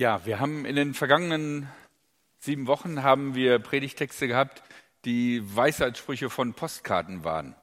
Ja, 0.00 0.24
wir 0.24 0.40
haben 0.40 0.64
in 0.64 0.76
den 0.76 0.94
vergangenen 0.94 1.68
sieben 2.38 2.66
Wochen 2.68 3.02
haben 3.02 3.34
wir 3.34 3.58
Predigtexte 3.58 4.28
gehabt, 4.28 4.62
die 5.04 5.42
Weisheitssprüche 5.54 6.30
von 6.30 6.54
Postkarten 6.54 7.22
waren. 7.22 7.54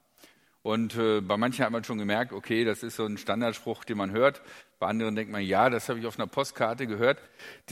Und 0.61 0.95
äh, 0.97 1.19
bei 1.21 1.35
manchen 1.35 1.65
hat 1.65 1.71
man 1.71 1.83
schon 1.83 1.97
gemerkt, 1.97 2.33
okay, 2.33 2.63
das 2.63 2.83
ist 2.83 2.97
so 2.97 3.07
ein 3.07 3.17
Standardspruch, 3.17 3.85
den 3.85 3.97
man 3.97 4.11
hört. 4.11 4.43
Bei 4.77 4.85
anderen 4.85 5.15
denkt 5.15 5.31
man, 5.31 5.41
ja, 5.41 5.71
das 5.71 5.89
habe 5.89 5.97
ich 5.97 6.05
auf 6.05 6.19
einer 6.19 6.27
Postkarte 6.27 6.85
gehört. 6.85 7.17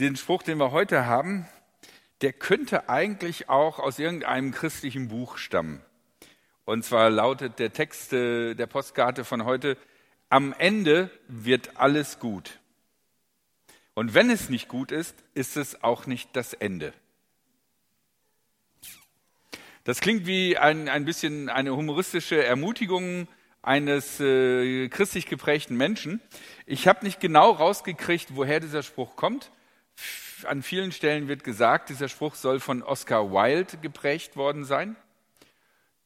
Den 0.00 0.16
Spruch, 0.16 0.42
den 0.42 0.58
wir 0.58 0.72
heute 0.72 1.06
haben, 1.06 1.46
der 2.20 2.32
könnte 2.32 2.88
eigentlich 2.88 3.48
auch 3.48 3.78
aus 3.78 4.00
irgendeinem 4.00 4.50
christlichen 4.50 5.06
Buch 5.06 5.36
stammen. 5.36 5.80
Und 6.64 6.84
zwar 6.84 7.08
lautet 7.08 7.60
der 7.60 7.72
Text 7.72 8.12
äh, 8.12 8.54
der 8.54 8.66
Postkarte 8.66 9.24
von 9.24 9.44
heute, 9.44 9.76
am 10.28 10.52
Ende 10.58 11.08
wird 11.28 11.76
alles 11.76 12.18
gut. 12.18 12.58
Und 13.96 14.12
wenn 14.12 14.28
es 14.28 14.50
nicht 14.50 14.68
gut 14.68 14.92
ist, 14.92 15.16
ist 15.32 15.56
es 15.56 15.82
auch 15.82 16.06
nicht 16.06 16.28
das 16.36 16.52
Ende. 16.52 16.92
Das 19.84 20.00
klingt 20.00 20.26
wie 20.26 20.58
ein, 20.58 20.90
ein 20.90 21.06
bisschen 21.06 21.48
eine 21.48 21.74
humoristische 21.74 22.44
Ermutigung 22.44 23.26
eines 23.62 24.20
äh, 24.20 24.90
christlich 24.90 25.24
geprägten 25.24 25.78
Menschen. 25.78 26.20
Ich 26.66 26.86
habe 26.86 27.06
nicht 27.06 27.20
genau 27.20 27.52
rausgekriegt, 27.52 28.36
woher 28.36 28.60
dieser 28.60 28.82
Spruch 28.82 29.16
kommt. 29.16 29.50
An 30.44 30.62
vielen 30.62 30.92
Stellen 30.92 31.26
wird 31.26 31.42
gesagt, 31.42 31.88
dieser 31.88 32.10
Spruch 32.10 32.34
soll 32.34 32.60
von 32.60 32.82
Oscar 32.82 33.32
Wilde 33.32 33.78
geprägt 33.78 34.36
worden 34.36 34.66
sein, 34.66 34.96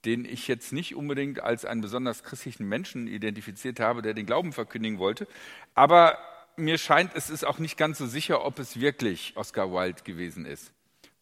den 0.05 0.25
ich 0.25 0.47
jetzt 0.47 0.73
nicht 0.73 0.95
unbedingt 0.95 1.41
als 1.41 1.65
einen 1.65 1.81
besonders 1.81 2.23
christlichen 2.23 2.69
Menschen 2.69 3.09
identifiziert 3.09 3.81
habe, 3.81 4.01
der 4.01 4.15
den 4.15 4.27
Glauben 4.27 4.53
verkündigen 4.53 5.01
wollte. 5.01 5.27
Aber 5.75 6.17
mir 6.57 6.79
scheint, 6.79 7.13
es 7.15 7.31
ist 7.31 7.45
auch 7.45 7.59
nicht 7.59 7.77
ganz 7.77 7.99
so 7.99 8.07
sicher, 8.07 8.45
ob 8.45 8.59
es 8.59 8.81
wirklich 8.81 9.33
Oscar 9.37 9.73
Wilde 9.73 10.03
gewesen 10.03 10.47
ist, 10.47 10.73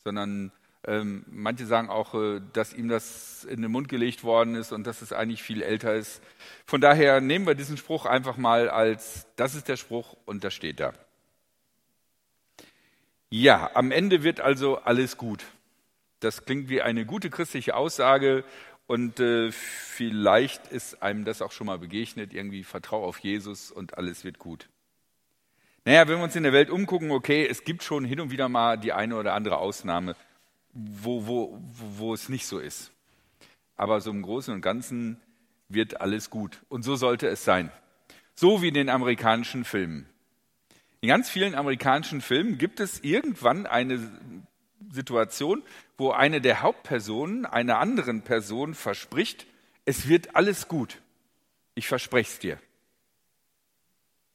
sondern 0.05 0.53
ähm, 0.87 1.25
manche 1.29 1.67
sagen 1.67 1.91
auch, 1.91 2.15
äh, 2.15 2.41
dass 2.53 2.73
ihm 2.73 2.89
das 2.89 3.45
in 3.45 3.63
den 3.63 3.71
Mund 3.71 3.89
gelegt 3.89 4.25
worden 4.25 4.55
ist 4.55 4.73
und 4.73 4.87
dass 4.87 5.03
es 5.03 5.13
eigentlich 5.13 5.43
viel 5.43 5.63
älter 5.63 5.95
ist. 5.95 6.23
Von 6.67 6.81
daher 6.81 7.21
nehmen 7.21 7.47
wir 7.47 7.55
diesen 7.55 7.77
Spruch 7.77 8.07
einfach 8.07 8.37
mal 8.37 8.71
als, 8.71 9.27
das 9.37 9.55
ist 9.55 9.69
der 9.69 9.77
Spruch 9.77 10.17
und 10.25 10.45
das 10.45 10.55
steht 10.55 10.81
da. 10.81 10.95
Ja, 13.31 13.73
am 13.75 13.91
Ende 13.91 14.23
wird 14.23 14.41
also 14.41 14.79
alles 14.79 15.19
gut. 15.19 15.45
Das 16.21 16.45
klingt 16.47 16.69
wie 16.69 16.81
eine 16.81 17.05
gute 17.05 17.29
christliche 17.29 17.77
Aussage 17.77 18.45
und 18.87 19.21
äh, 19.21 19.53
vielleicht 19.53 20.69
ist 20.69 21.03
einem 21.03 21.27
das 21.27 21.43
auch 21.43 21.53
schon 21.53 21.67
mal 21.67 21.79
begegnet, 21.79 22.33
irgendwie 22.33 22.65
vertrau 22.65 23.05
auf 23.05 23.19
Jesus 23.19 23.71
und 23.71 23.99
alles 23.99 24.25
wird 24.25 24.39
gut. 24.39 24.69
Naja, 25.89 26.07
wenn 26.07 26.19
wir 26.19 26.25
uns 26.25 26.37
in 26.37 26.43
der 26.43 26.53
Welt 26.53 26.69
umgucken, 26.69 27.11
okay, 27.11 27.47
es 27.47 27.65
gibt 27.65 27.83
schon 27.83 28.05
hin 28.05 28.21
und 28.21 28.31
wieder 28.31 28.51
mal 28.51 28.77
die 28.77 28.93
eine 28.93 29.17
oder 29.17 29.33
andere 29.33 29.57
Ausnahme, 29.57 30.17
wo, 30.75 31.27
wo, 31.27 31.59
wo 31.97 32.13
es 32.13 32.29
nicht 32.29 32.47
so 32.47 32.59
ist. 32.59 32.93
Aber 33.75 34.03
so 34.03 34.11
im 34.11 34.21
Großen 34.21 34.53
und 34.53 34.61
Ganzen 34.61 35.19
wird 35.71 36.03
alles 36.03 36.29
gut. 36.29 36.61
Und 36.69 36.83
so 36.83 36.95
sollte 36.95 37.27
es 37.29 37.43
sein. 37.43 37.73
So 38.35 38.61
wie 38.61 38.69
in 38.69 38.75
den 38.75 38.91
amerikanischen 38.91 39.65
Filmen. 39.65 40.05
In 41.01 41.09
ganz 41.09 41.31
vielen 41.31 41.55
amerikanischen 41.55 42.21
Filmen 42.21 42.59
gibt 42.59 42.81
es 42.81 43.03
irgendwann 43.03 43.65
eine 43.65 43.99
Situation, 44.93 45.63
wo 45.97 46.11
eine 46.11 46.43
der 46.43 46.61
Hauptpersonen 46.61 47.47
einer 47.47 47.79
anderen 47.79 48.21
Person 48.21 48.75
verspricht, 48.75 49.47
es 49.87 50.07
wird 50.07 50.37
alles 50.37 50.69
gut. 50.69 51.01
Ich 51.75 51.89
verspreche 51.89 52.31
es 52.31 52.39
dir. 52.41 52.59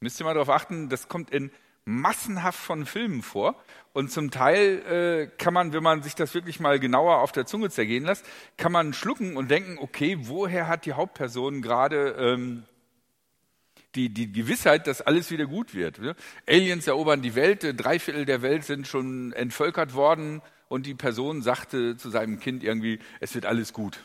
Müsst 0.03 0.19
ihr 0.19 0.25
mal 0.25 0.33
darauf 0.33 0.49
achten, 0.49 0.89
das 0.89 1.07
kommt 1.07 1.29
in 1.29 1.49
massenhaft 1.85 2.59
von 2.59 2.85
Filmen 2.85 3.21
vor. 3.21 3.55
Und 3.93 4.11
zum 4.11 4.31
Teil 4.31 4.81
äh, 5.31 5.37
kann 5.37 5.53
man, 5.53 5.71
wenn 5.71 5.81
man 5.81 6.03
sich 6.03 6.13
das 6.13 6.33
wirklich 6.33 6.59
mal 6.59 6.77
genauer 6.77 7.19
auf 7.19 7.31
der 7.31 7.45
Zunge 7.45 7.69
zergehen 7.69 8.03
lässt, 8.03 8.25
kann 8.57 8.73
man 8.73 8.91
schlucken 8.91 9.37
und 9.37 9.49
denken, 9.49 9.77
okay, 9.79 10.17
woher 10.19 10.67
hat 10.67 10.85
die 10.85 10.91
Hauptperson 10.91 11.61
gerade 11.61 12.15
ähm, 12.19 12.63
die, 13.95 14.09
die 14.09 14.29
Gewissheit, 14.29 14.87
dass 14.87 14.99
alles 14.99 15.31
wieder 15.31 15.45
gut 15.45 15.73
wird? 15.73 15.99
Ne? 15.99 16.15
Aliens 16.49 16.85
erobern 16.85 17.21
die 17.21 17.35
Welt, 17.35 17.63
äh, 17.63 17.73
drei 17.73 17.97
Viertel 17.97 18.25
der 18.25 18.41
Welt 18.41 18.65
sind 18.65 18.87
schon 18.87 19.31
entvölkert 19.31 19.93
worden 19.93 20.41
und 20.67 20.85
die 20.85 20.95
Person 20.95 21.41
sagte 21.41 21.95
zu 21.95 22.09
seinem 22.09 22.41
Kind 22.41 22.61
irgendwie, 22.61 22.99
es 23.21 23.33
wird 23.35 23.45
alles 23.45 23.71
gut. 23.71 24.03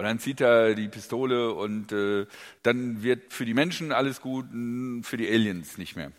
Und 0.00 0.06
dann 0.06 0.18
zieht 0.18 0.40
er 0.40 0.74
die 0.74 0.88
Pistole 0.88 1.52
und 1.52 1.92
äh, 1.92 2.24
dann 2.62 3.02
wird 3.02 3.34
für 3.34 3.44
die 3.44 3.52
Menschen 3.52 3.92
alles 3.92 4.22
gut, 4.22 4.46
für 4.46 5.18
die 5.18 5.28
Aliens 5.28 5.76
nicht 5.76 5.94
mehr. 5.94 6.10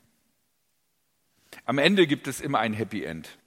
Am 1.66 1.80
Ende 1.80 2.06
gibt 2.06 2.28
es 2.28 2.42
immer 2.42 2.60
ein 2.60 2.74
Happy 2.74 3.04
End. 3.04 3.40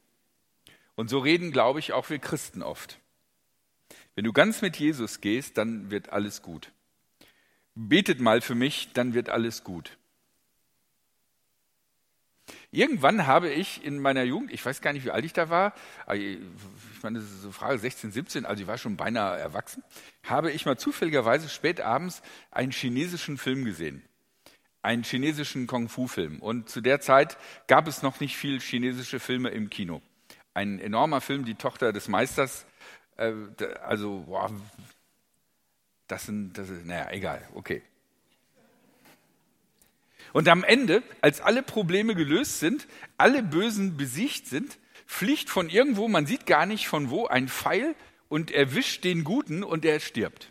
Und 0.97 1.09
so 1.09 1.21
reden, 1.21 1.53
glaube 1.53 1.78
ich, 1.78 1.93
auch 1.93 2.11
wir 2.11 2.19
Christen 2.19 2.65
oft. 2.65 2.99
Wenn 4.17 4.25
du 4.25 4.33
ganz 4.33 4.61
mit 4.61 4.75
Jesus 4.75 5.21
gehst, 5.21 5.56
dann 5.56 5.93
wird 5.93 6.09
alles 6.09 6.43
gut. 6.43 6.73
Betet 7.77 8.19
mal 8.19 8.41
für 8.41 8.56
mich, 8.56 8.89
dann 8.93 9.15
wird 9.15 9.28
alles 9.28 9.62
gut. 9.62 9.97
Irgendwann 12.75 13.29
habe 13.29 13.51
ich 13.51 13.85
in 13.85 14.01
meiner 14.01 14.25
Jugend, 14.25 14.53
ich 14.53 14.67
weiß 14.67 14.81
gar 14.81 14.93
nicht, 14.93 15.05
wie 15.05 15.12
alt 15.12 15.25
ich 15.25 15.33
da 15.33 15.49
war, 15.49 15.75
ich 16.12 16.41
meine, 17.03 17.21
das 17.21 17.31
ist 17.31 17.43
so 17.43 17.53
Frage 17.53 17.79
16, 17.79 18.11
17, 18.11 18.45
also 18.45 18.62
ich 18.62 18.67
war 18.67 18.79
schon 18.79 18.97
beinahe 18.97 19.39
erwachsen, 19.39 19.85
habe 20.25 20.51
ich 20.51 20.67
mal 20.67 20.77
zufälligerweise 20.77 21.49
spät 21.49 21.81
abends 21.81 22.21
einen 22.51 22.73
chinesischen 22.73 23.39
Film 23.39 23.65
gesehen. 23.65 24.03
Einen 24.83 25.05
chinesischen 25.05 25.69
Kung-Fu-Film. 25.69 26.41
Und 26.41 26.69
zu 26.69 26.81
der 26.81 27.01
Zeit 27.01 27.39
gab 27.69 27.87
es 27.87 28.03
noch 28.03 28.19
nicht 28.19 28.37
viel 28.37 28.61
chinesische 28.61 29.21
Filme 29.21 29.51
im 29.51 29.71
Kino. 29.71 30.03
Ein 30.53 30.81
enormer 30.81 31.21
Film, 31.21 31.45
die 31.45 31.55
Tochter 31.55 31.93
des 31.93 32.09
Meisters, 32.09 32.67
äh, 33.17 33.33
also, 33.85 34.25
boah, 34.27 34.51
das 36.09 36.27
sind, 36.27 36.59
das 36.59 36.71
ist, 36.71 36.85
naja, 36.85 37.09
egal, 37.12 37.49
okay. 37.55 37.83
Und 40.34 40.49
am 40.49 40.65
Ende, 40.65 41.05
als 41.21 41.41
alle 41.41 41.62
Probleme 41.62 42.17
gelöst 42.17 42.59
sind, 42.59 42.89
alle 43.17 43.41
Bösen 43.41 43.97
besiegt 43.97 44.49
sind, 44.49 44.78
fliegt 45.06 45.49
von 45.49 45.69
irgendwo, 45.69 46.09
man 46.09 46.27
sieht 46.27 46.45
gar 46.45 46.67
nicht 46.67 46.89
von 46.89 47.09
wo, 47.09 47.27
ein 47.28 47.47
Pfeil 47.47 47.95
und 48.28 48.50
erwischt 48.50 49.05
den 49.05 49.23
Guten 49.23 49.62
und 49.62 49.84
er 49.84 50.00
stirbt. 50.00 50.50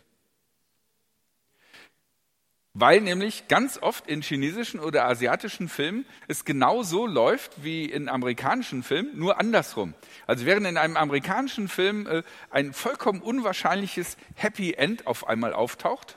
Weil 2.72 3.02
nämlich 3.02 3.46
ganz 3.46 3.76
oft 3.76 4.06
in 4.06 4.22
chinesischen 4.22 4.80
oder 4.80 5.04
asiatischen 5.04 5.68
Filmen 5.68 6.06
es 6.28 6.46
genau 6.46 6.82
so 6.82 7.06
läuft 7.06 7.62
wie 7.62 7.84
in 7.84 8.08
amerikanischen 8.08 8.82
Filmen, 8.82 9.18
nur 9.18 9.38
andersrum. 9.38 9.92
Also 10.26 10.46
während 10.46 10.66
in 10.66 10.78
einem 10.78 10.96
amerikanischen 10.96 11.68
Film 11.68 12.06
äh, 12.06 12.22
ein 12.48 12.72
vollkommen 12.72 13.20
unwahrscheinliches 13.20 14.16
Happy 14.34 14.72
End 14.72 15.06
auf 15.06 15.28
einmal 15.28 15.52
auftaucht 15.52 16.16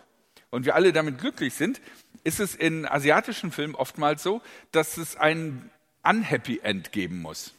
und 0.49 0.65
wir 0.65 0.75
alle 0.75 0.93
damit 0.93 1.17
glücklich 1.17 1.53
sind, 1.53 1.81
ist 2.23 2.39
es 2.39 2.55
in 2.55 2.85
asiatischen 2.85 3.51
Filmen 3.51 3.75
oftmals 3.75 4.23
so, 4.23 4.41
dass 4.71 4.97
es 4.97 5.15
ein 5.15 5.69
Unhappy 6.03 6.59
End 6.63 6.91
geben 6.91 7.21
muss. 7.21 7.53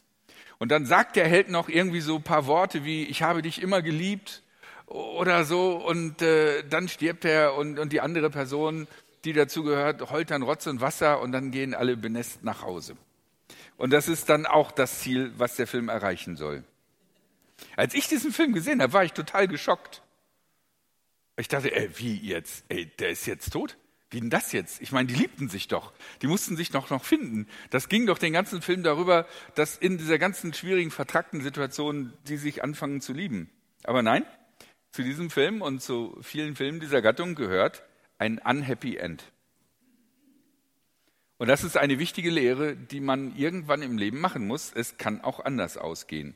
Und 0.57 0.69
dann 0.69 0.85
sagt 0.85 1.15
der 1.15 1.27
Held 1.27 1.49
noch 1.49 1.69
irgendwie 1.69 2.01
so 2.01 2.17
ein 2.17 2.23
paar 2.23 2.45
Worte 2.45 2.83
wie, 2.83 3.05
ich 3.05 3.23
habe 3.23 3.41
dich 3.41 3.61
immer 3.61 3.81
geliebt 3.81 4.43
oder 4.85 5.45
so 5.45 5.75
und 5.77 6.21
äh, 6.21 6.63
dann 6.67 6.89
stirbt 6.89 7.23
er 7.25 7.55
und, 7.55 7.79
und 7.79 7.93
die 7.93 8.01
andere 8.01 8.29
Person, 8.29 8.87
die 9.23 9.33
dazu 9.33 9.63
gehört, 9.63 10.09
heult 10.11 10.31
dann 10.31 10.41
Rotz 10.41 10.67
und 10.67 10.81
Wasser 10.81 11.21
und 11.21 11.31
dann 11.31 11.51
gehen 11.51 11.73
alle 11.73 11.95
benest 11.95 12.43
nach 12.43 12.63
Hause. 12.63 12.97
Und 13.77 13.91
das 13.91 14.09
ist 14.09 14.27
dann 14.27 14.45
auch 14.45 14.71
das 14.71 14.99
Ziel, 14.99 15.31
was 15.37 15.55
der 15.55 15.67
Film 15.67 15.87
erreichen 15.87 16.35
soll. 16.35 16.63
Als 17.77 17.93
ich 17.93 18.07
diesen 18.07 18.31
Film 18.33 18.53
gesehen 18.53 18.81
habe, 18.81 18.93
war 18.93 19.03
ich 19.03 19.13
total 19.13 19.47
geschockt. 19.47 20.01
Ich 21.37 21.47
dachte, 21.47 21.73
ey, 21.73 21.89
wie 21.97 22.17
jetzt? 22.17 22.65
Ey, 22.67 22.87
der 22.99 23.11
ist 23.11 23.25
jetzt 23.25 23.51
tot? 23.51 23.77
Wie 24.11 24.19
denn 24.19 24.31
das 24.31 24.51
jetzt? 24.53 24.81
Ich 24.81 24.91
meine, 24.91 25.07
die 25.07 25.15
liebten 25.15 25.49
sich 25.49 25.67
doch. 25.67 25.93
Die 26.21 26.27
mussten 26.27 26.57
sich 26.57 26.71
doch 26.71 26.89
noch 26.89 27.03
finden. 27.03 27.47
Das 27.69 27.89
ging 27.89 28.07
doch 28.07 28.17
den 28.17 28.33
ganzen 28.33 28.61
Film 28.61 28.81
darüber, 28.81 29.27
dass 29.53 29.77
in 29.77 29.97
dieser 29.99 30.17
ganzen 30.17 30.53
schwierigen, 30.53 30.89
vertrackten 30.89 31.41
Situation 31.41 32.13
die 32.27 32.37
sich 32.37 32.63
anfangen 32.63 33.01
zu 33.01 33.13
lieben. 33.13 33.49
Aber 33.83 34.01
nein, 34.01 34.25
zu 34.91 35.03
diesem 35.03 35.29
Film 35.29 35.61
und 35.61 35.81
zu 35.81 36.17
vielen 36.21 36.55
Filmen 36.55 36.79
dieser 36.79 37.01
Gattung 37.01 37.35
gehört 37.35 37.83
ein 38.17 38.39
unhappy 38.39 38.97
end. 38.97 39.31
Und 41.37 41.47
das 41.47 41.63
ist 41.63 41.77
eine 41.77 41.99
wichtige 41.99 42.31
Lehre, 42.31 42.75
die 42.75 42.99
man 42.99 43.35
irgendwann 43.35 43.81
im 43.81 43.97
Leben 43.97 44.19
machen 44.19 44.45
muss. 44.45 44.73
Es 44.73 44.97
kann 44.97 45.21
auch 45.21 45.39
anders 45.39 45.77
ausgehen. 45.77 46.35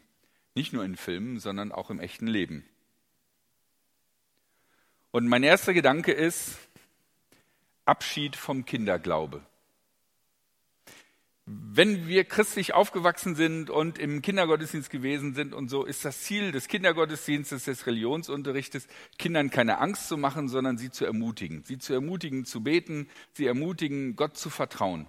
Nicht 0.56 0.72
nur 0.72 0.86
in 0.86 0.96
Filmen, 0.96 1.40
sondern 1.40 1.72
auch 1.72 1.90
im 1.90 2.00
echten 2.00 2.28
Leben. 2.28 2.64
Und 5.12 5.28
mein 5.28 5.44
erster 5.44 5.74
Gedanke 5.74 6.12
ist, 6.12 6.58
Abschied 7.86 8.36
vom 8.36 8.66
Kinderglaube. 8.66 9.42
Wenn 11.46 12.08
wir 12.08 12.24
christlich 12.24 12.74
aufgewachsen 12.74 13.36
sind 13.36 13.70
und 13.70 14.00
im 14.00 14.22
Kindergottesdienst 14.22 14.90
gewesen 14.90 15.34
sind 15.34 15.54
und 15.54 15.68
so, 15.68 15.84
ist 15.84 16.06
das 16.06 16.22
Ziel 16.22 16.54
des 16.54 16.70
Kindergottesdienstes, 16.70 17.66
des 17.66 17.86
Religionsunterrichtes, 17.86 18.88
Kindern 19.20 19.50
keine 19.50 19.80
Angst 19.80 20.08
zu 20.08 20.16
machen, 20.16 20.48
sondern 20.48 20.78
sie 20.78 20.90
zu 20.90 21.04
ermutigen. 21.04 21.64
Sie 21.66 21.78
zu 21.78 21.94
ermutigen, 21.94 22.46
zu 22.46 22.64
beten, 22.64 23.10
sie 23.34 23.46
ermutigen, 23.46 24.16
Gott 24.16 24.38
zu 24.38 24.50
vertrauen. 24.50 25.06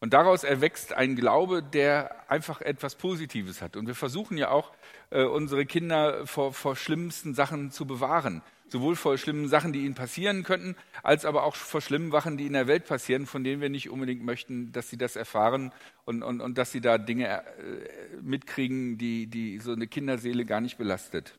Und 0.00 0.14
daraus 0.14 0.42
erwächst 0.42 0.94
ein 0.94 1.14
Glaube, 1.14 1.62
der 1.62 2.28
einfach 2.28 2.62
etwas 2.62 2.96
Positives 2.96 3.62
hat. 3.62 3.76
Und 3.76 3.86
wir 3.86 3.94
versuchen 3.94 4.38
ja 4.38 4.50
auch, 4.50 4.72
äh, 5.10 5.22
unsere 5.22 5.66
Kinder 5.66 6.26
vor, 6.26 6.52
vor 6.52 6.74
schlimmsten 6.74 7.34
Sachen 7.34 7.70
zu 7.70 7.86
bewahren. 7.86 8.42
Sowohl 8.70 8.94
vor 8.94 9.18
schlimmen 9.18 9.48
Sachen, 9.48 9.72
die 9.72 9.84
ihnen 9.84 9.96
passieren 9.96 10.44
könnten, 10.44 10.76
als 11.02 11.24
aber 11.24 11.42
auch 11.42 11.56
vor 11.56 11.80
schlimmen 11.80 12.12
Sachen, 12.12 12.36
die 12.36 12.46
in 12.46 12.52
der 12.52 12.68
Welt 12.68 12.86
passieren, 12.86 13.26
von 13.26 13.42
denen 13.42 13.60
wir 13.60 13.68
nicht 13.68 13.90
unbedingt 13.90 14.24
möchten, 14.24 14.70
dass 14.70 14.88
sie 14.88 14.96
das 14.96 15.16
erfahren 15.16 15.72
und, 16.04 16.22
und, 16.22 16.40
und 16.40 16.56
dass 16.56 16.70
sie 16.70 16.80
da 16.80 16.96
Dinge 16.96 17.26
äh, 17.28 18.16
mitkriegen, 18.22 18.96
die, 18.96 19.26
die 19.26 19.58
so 19.58 19.72
eine 19.72 19.88
Kinderseele 19.88 20.44
gar 20.44 20.60
nicht 20.60 20.78
belastet. 20.78 21.36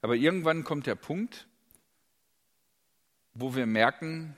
Aber 0.00 0.14
irgendwann 0.14 0.62
kommt 0.62 0.86
der 0.86 0.94
Punkt, 0.94 1.48
wo 3.34 3.56
wir 3.56 3.66
merken, 3.66 4.36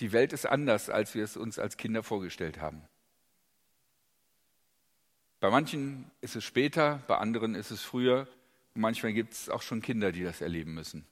die 0.00 0.10
Welt 0.10 0.32
ist 0.32 0.44
anders, 0.44 0.90
als 0.90 1.14
wir 1.14 1.22
es 1.22 1.36
uns 1.36 1.60
als 1.60 1.76
Kinder 1.76 2.02
vorgestellt 2.02 2.60
haben. 2.60 2.82
Bei 5.38 5.50
manchen 5.50 6.10
ist 6.20 6.34
es 6.34 6.42
später, 6.42 7.00
bei 7.06 7.18
anderen 7.18 7.54
ist 7.54 7.70
es 7.70 7.82
früher. 7.82 8.26
Manchmal 8.76 9.12
gibt 9.12 9.32
es 9.32 9.48
auch 9.48 9.62
schon 9.62 9.82
Kinder, 9.82 10.12
die 10.12 10.22
das 10.22 10.40
erleben 10.40 10.74
müssen. 10.74 11.06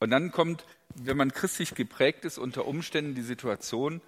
Und 0.00 0.10
dann 0.10 0.30
kommt, 0.30 0.64
wenn 0.94 1.16
man 1.16 1.32
christlich 1.32 1.74
geprägt 1.74 2.24
ist, 2.24 2.38
unter 2.38 2.66
Umständen 2.66 3.14
die 3.14 3.22
Situation, 3.22 4.00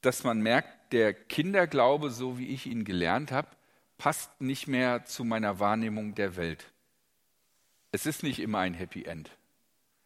dass 0.00 0.24
man 0.24 0.40
merkt, 0.40 0.92
der 0.92 1.12
Kinderglaube, 1.14 2.10
so 2.10 2.38
wie 2.38 2.48
ich 2.48 2.66
ihn 2.66 2.84
gelernt 2.84 3.32
habe, 3.32 3.48
passt 3.98 4.40
nicht 4.40 4.68
mehr 4.68 5.04
zu 5.04 5.24
meiner 5.24 5.58
Wahrnehmung 5.58 6.14
der 6.14 6.36
Welt. 6.36 6.70
Es 7.92 8.06
ist 8.06 8.22
nicht 8.22 8.38
immer 8.38 8.58
ein 8.58 8.74
Happy 8.74 9.04
End. 9.04 9.30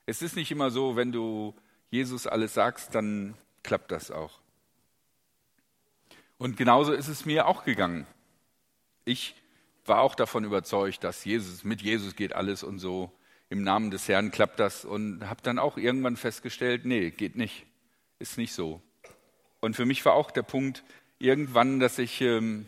Es 0.07 0.23
ist 0.23 0.37
nicht 0.37 0.51
immer 0.51 0.71
so, 0.71 0.97
wenn 0.97 1.13
du 1.13 1.55
Jesus 1.91 2.27
alles 2.27 2.55
sagst, 2.55 2.95
dann 2.95 3.35
klappt 3.63 3.91
das 3.91 4.11
auch. 4.11 4.41
Und 6.39 6.57
genauso 6.57 6.93
ist 6.93 7.09
es 7.09 7.27
mir 7.27 7.47
auch 7.47 7.65
gegangen. 7.65 8.07
Ich 9.05 9.35
war 9.91 10.01
auch 10.01 10.15
davon 10.15 10.45
überzeugt, 10.45 11.05
dass 11.05 11.25
Jesus, 11.25 11.65
mit 11.65 11.83
Jesus 11.83 12.15
geht 12.17 12.33
alles 12.33 12.63
und 12.63 12.79
so. 12.79 13.13
Im 13.49 13.65
Namen 13.65 13.91
des 13.91 14.09
Herrn 14.09 14.31
klappt 14.31 14.61
das 14.61 14.85
und 14.85 15.29
habe 15.29 15.43
dann 15.43 15.59
auch 15.59 15.77
irgendwann 15.77 16.17
festgestellt, 16.17 16.85
nee, 16.85 17.11
geht 17.11 17.35
nicht. 17.37 17.67
Ist 18.21 18.39
nicht 18.39 18.53
so. 18.53 18.81
Und 19.61 19.75
für 19.75 19.87
mich 19.87 20.05
war 20.05 20.15
auch 20.15 20.31
der 20.31 20.45
Punkt 20.45 20.85
irgendwann, 21.19 21.81
dass 21.81 21.99
ich 21.99 22.21
ähm, 22.21 22.67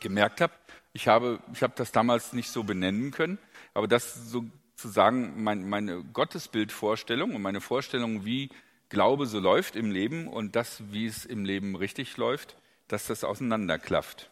gemerkt 0.00 0.40
habe, 0.40 0.54
ich 0.94 1.08
habe, 1.08 1.40
ich 1.52 1.62
habe 1.62 1.74
das 1.76 1.92
damals 1.92 2.32
nicht 2.32 2.50
so 2.50 2.64
benennen 2.64 3.10
können, 3.10 3.38
aber 3.74 3.86
das 3.86 4.30
sozusagen 4.30 5.44
mein, 5.44 5.68
meine 5.68 6.02
Gottesbildvorstellung 6.02 7.34
und 7.34 7.42
meine 7.42 7.60
Vorstellung, 7.60 8.24
wie 8.24 8.48
Glaube 8.88 9.26
so 9.26 9.40
läuft 9.40 9.76
im 9.76 9.90
Leben 9.90 10.26
und 10.26 10.56
das, 10.56 10.82
wie 10.90 11.04
es 11.04 11.26
im 11.26 11.44
Leben 11.44 11.76
richtig 11.76 12.16
läuft, 12.16 12.56
dass 12.88 13.06
das 13.06 13.24
auseinanderklafft. 13.24 14.31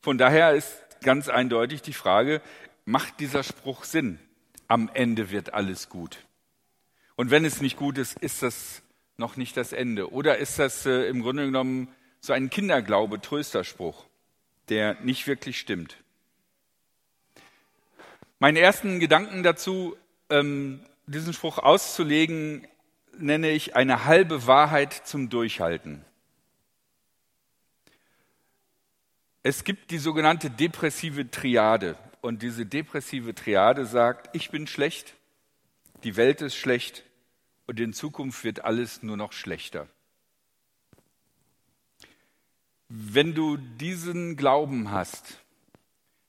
Von 0.00 0.16
daher 0.16 0.54
ist 0.54 0.82
ganz 1.02 1.28
eindeutig 1.28 1.82
die 1.82 1.92
Frage, 1.92 2.40
macht 2.84 3.20
dieser 3.20 3.42
Spruch 3.42 3.84
Sinn? 3.84 4.18
Am 4.66 4.90
Ende 4.94 5.30
wird 5.30 5.52
alles 5.52 5.88
gut. 5.88 6.18
Und 7.16 7.30
wenn 7.30 7.44
es 7.44 7.60
nicht 7.60 7.76
gut 7.76 7.98
ist, 7.98 8.18
ist 8.18 8.42
das 8.42 8.82
noch 9.18 9.36
nicht 9.36 9.56
das 9.56 9.72
Ende. 9.72 10.10
Oder 10.10 10.38
ist 10.38 10.58
das 10.58 10.86
äh, 10.86 11.08
im 11.08 11.22
Grunde 11.22 11.44
genommen 11.44 11.88
so 12.20 12.32
ein 12.32 12.48
Kinderglaube, 12.48 13.20
Trösterspruch, 13.20 14.06
der 14.70 14.94
nicht 15.02 15.26
wirklich 15.26 15.58
stimmt? 15.58 15.96
Meinen 18.38 18.56
ersten 18.56 19.00
Gedanken 19.00 19.42
dazu 19.42 19.96
ähm, 20.30 20.80
diesen 21.06 21.34
Spruch 21.34 21.58
auszulegen, 21.58 22.66
nenne 23.18 23.50
ich 23.50 23.76
eine 23.76 24.06
halbe 24.06 24.46
Wahrheit 24.46 24.94
zum 24.94 25.28
Durchhalten. 25.28 26.04
Es 29.42 29.64
gibt 29.64 29.90
die 29.90 29.98
sogenannte 29.98 30.50
depressive 30.50 31.30
Triade. 31.30 31.96
Und 32.20 32.42
diese 32.42 32.66
depressive 32.66 33.34
Triade 33.34 33.86
sagt, 33.86 34.34
ich 34.36 34.50
bin 34.50 34.66
schlecht, 34.66 35.14
die 36.04 36.16
Welt 36.16 36.42
ist 36.42 36.54
schlecht 36.54 37.04
und 37.66 37.80
in 37.80 37.94
Zukunft 37.94 38.44
wird 38.44 38.64
alles 38.64 39.02
nur 39.02 39.16
noch 39.16 39.32
schlechter. 39.32 39.88
Wenn 42.88 43.34
du 43.34 43.56
diesen 43.56 44.36
Glauben 44.36 44.90
hast, 44.90 45.38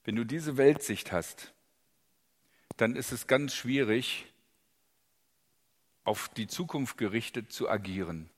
wenn 0.04 0.16
du 0.16 0.24
diese 0.24 0.56
Weltsicht 0.56 1.12
hast, 1.12 1.52
dann 2.78 2.96
ist 2.96 3.12
es 3.12 3.26
ganz 3.26 3.54
schwierig, 3.54 4.26
auf 6.04 6.28
die 6.30 6.46
Zukunft 6.46 6.96
gerichtet 6.96 7.52
zu 7.52 7.68
agieren. 7.68 8.30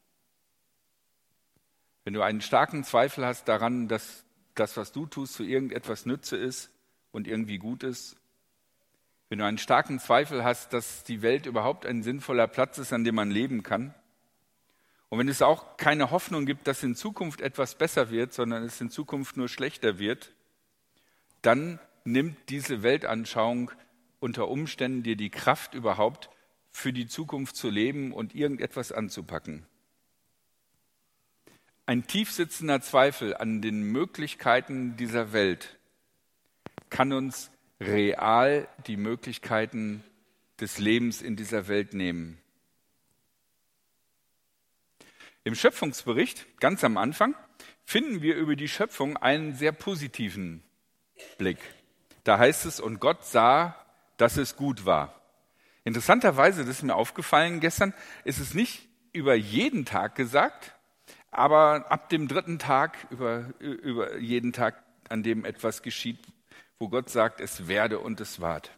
Wenn 2.02 2.14
du 2.14 2.22
einen 2.22 2.40
starken 2.40 2.82
Zweifel 2.84 3.24
hast 3.24 3.46
daran, 3.48 3.88
dass 3.88 4.24
das, 4.54 4.76
was 4.76 4.92
du 4.92 5.06
tust, 5.06 5.34
zu 5.34 5.44
irgendetwas 5.44 6.06
Nütze 6.06 6.36
ist 6.36 6.70
und 7.12 7.26
irgendwie 7.26 7.58
gut 7.58 7.82
ist, 7.82 8.16
wenn 9.28 9.38
du 9.38 9.44
einen 9.44 9.58
starken 9.58 9.98
Zweifel 9.98 10.44
hast, 10.44 10.72
dass 10.72 11.02
die 11.04 11.22
Welt 11.22 11.46
überhaupt 11.46 11.86
ein 11.86 12.02
sinnvoller 12.02 12.46
Platz 12.46 12.78
ist, 12.78 12.92
an 12.92 13.04
dem 13.04 13.14
man 13.14 13.30
leben 13.30 13.62
kann, 13.62 13.94
und 15.14 15.20
wenn 15.20 15.28
es 15.28 15.42
auch 15.42 15.76
keine 15.76 16.10
Hoffnung 16.10 16.44
gibt, 16.44 16.66
dass 16.66 16.82
in 16.82 16.96
Zukunft 16.96 17.40
etwas 17.40 17.76
besser 17.76 18.10
wird, 18.10 18.32
sondern 18.32 18.64
es 18.64 18.80
in 18.80 18.90
Zukunft 18.90 19.36
nur 19.36 19.48
schlechter 19.48 20.00
wird, 20.00 20.34
dann 21.40 21.78
nimmt 22.02 22.36
diese 22.48 22.82
Weltanschauung 22.82 23.70
unter 24.18 24.48
Umständen 24.48 25.04
dir 25.04 25.14
die 25.14 25.30
Kraft 25.30 25.74
überhaupt, 25.74 26.30
für 26.72 26.92
die 26.92 27.06
Zukunft 27.06 27.54
zu 27.54 27.70
leben 27.70 28.12
und 28.12 28.34
irgendetwas 28.34 28.90
anzupacken. 28.90 29.64
Ein 31.86 32.06
tiefsitzender 32.06 32.80
Zweifel 32.80 33.36
an 33.36 33.60
den 33.60 33.82
Möglichkeiten 33.82 34.96
dieser 34.96 35.34
Welt 35.34 35.78
kann 36.88 37.12
uns 37.12 37.50
real 37.78 38.66
die 38.86 38.96
Möglichkeiten 38.96 40.02
des 40.60 40.78
Lebens 40.78 41.20
in 41.20 41.36
dieser 41.36 41.68
Welt 41.68 41.92
nehmen. 41.92 42.38
Im 45.42 45.54
Schöpfungsbericht, 45.54 46.58
ganz 46.58 46.84
am 46.84 46.96
Anfang, 46.96 47.34
finden 47.84 48.22
wir 48.22 48.36
über 48.36 48.56
die 48.56 48.68
Schöpfung 48.68 49.18
einen 49.18 49.54
sehr 49.54 49.72
positiven 49.72 50.62
Blick. 51.36 51.58
Da 52.22 52.38
heißt 52.38 52.64
es, 52.64 52.80
und 52.80 52.98
Gott 52.98 53.26
sah, 53.26 53.76
dass 54.16 54.38
es 54.38 54.56
gut 54.56 54.86
war. 54.86 55.20
Interessanterweise, 55.84 56.64
das 56.64 56.76
ist 56.76 56.82
mir 56.82 56.94
aufgefallen 56.94 57.60
gestern, 57.60 57.92
ist 58.24 58.38
es 58.38 58.54
nicht 58.54 58.88
über 59.12 59.34
jeden 59.34 59.84
Tag 59.84 60.14
gesagt, 60.14 60.73
aber 61.34 61.90
ab 61.90 62.08
dem 62.08 62.28
dritten 62.28 62.58
Tag, 62.58 63.06
über, 63.10 63.50
über 63.58 64.18
jeden 64.18 64.52
Tag, 64.52 64.82
an 65.08 65.22
dem 65.22 65.44
etwas 65.44 65.82
geschieht, 65.82 66.18
wo 66.78 66.88
Gott 66.88 67.10
sagt, 67.10 67.40
es 67.40 67.66
werde 67.66 67.98
und 67.98 68.20
es 68.20 68.40
ward. 68.40 68.70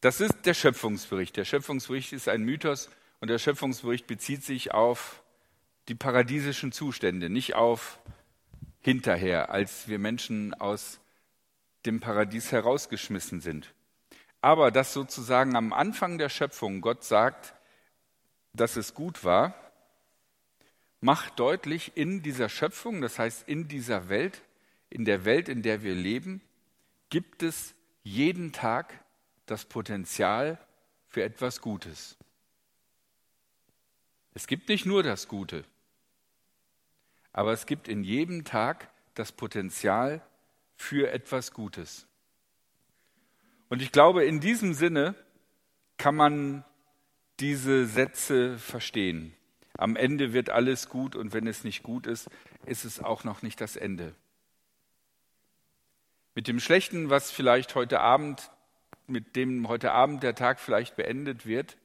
Das 0.00 0.20
ist 0.20 0.44
der 0.44 0.54
Schöpfungsbericht. 0.54 1.36
Der 1.36 1.44
Schöpfungsbericht 1.44 2.12
ist 2.12 2.28
ein 2.28 2.42
Mythos 2.42 2.90
und 3.20 3.28
der 3.28 3.38
Schöpfungsbericht 3.38 4.08
bezieht 4.08 4.42
sich 4.42 4.74
auf 4.74 5.22
die 5.88 5.94
paradiesischen 5.94 6.72
Zustände, 6.72 7.30
nicht 7.30 7.54
auf 7.54 8.00
hinterher, 8.80 9.50
als 9.50 9.86
wir 9.86 10.00
Menschen 10.00 10.54
aus 10.54 11.00
dem 11.86 12.00
Paradies 12.00 12.50
herausgeschmissen 12.50 13.40
sind. 13.40 13.72
Aber 14.40 14.72
dass 14.72 14.92
sozusagen 14.92 15.54
am 15.54 15.72
Anfang 15.72 16.18
der 16.18 16.28
Schöpfung 16.28 16.80
Gott 16.80 17.04
sagt, 17.04 17.54
dass 18.52 18.76
es 18.76 18.94
gut 18.94 19.22
war, 19.22 19.54
macht 21.02 21.40
deutlich, 21.40 21.92
in 21.96 22.22
dieser 22.22 22.48
Schöpfung, 22.48 23.02
das 23.02 23.18
heißt 23.18 23.46
in 23.48 23.68
dieser 23.68 24.08
Welt, 24.08 24.40
in 24.88 25.04
der 25.04 25.24
Welt, 25.24 25.48
in 25.48 25.62
der 25.62 25.82
wir 25.82 25.94
leben, 25.94 26.40
gibt 27.10 27.42
es 27.42 27.74
jeden 28.04 28.52
Tag 28.52 29.04
das 29.46 29.64
Potenzial 29.64 30.58
für 31.08 31.24
etwas 31.24 31.60
Gutes. 31.60 32.16
Es 34.32 34.46
gibt 34.46 34.68
nicht 34.68 34.86
nur 34.86 35.02
das 35.02 35.28
Gute, 35.28 35.64
aber 37.32 37.52
es 37.52 37.66
gibt 37.66 37.88
in 37.88 38.04
jedem 38.04 38.44
Tag 38.44 38.88
das 39.14 39.32
Potenzial 39.32 40.22
für 40.76 41.10
etwas 41.10 41.52
Gutes. 41.52 42.06
Und 43.68 43.82
ich 43.82 43.90
glaube, 43.90 44.24
in 44.24 44.38
diesem 44.38 44.72
Sinne 44.72 45.16
kann 45.96 46.14
man 46.14 46.64
diese 47.40 47.86
Sätze 47.86 48.56
verstehen. 48.56 49.34
Am 49.82 49.96
Ende 49.96 50.32
wird 50.32 50.48
alles 50.48 50.88
gut 50.88 51.16
und 51.16 51.32
wenn 51.32 51.48
es 51.48 51.64
nicht 51.64 51.82
gut 51.82 52.06
ist, 52.06 52.30
ist 52.66 52.84
es 52.84 53.00
auch 53.00 53.24
noch 53.24 53.42
nicht 53.42 53.60
das 53.60 53.74
Ende. 53.74 54.14
Mit 56.36 56.46
dem 56.46 56.60
Schlechten, 56.60 57.10
was 57.10 57.32
vielleicht 57.32 57.74
heute 57.74 57.98
Abend, 57.98 58.52
mit 59.08 59.34
dem 59.34 59.66
heute 59.66 59.90
Abend 59.90 60.22
der 60.22 60.36
Tag 60.36 60.60
vielleicht 60.60 60.94
beendet 60.94 61.46
wird, 61.46 61.76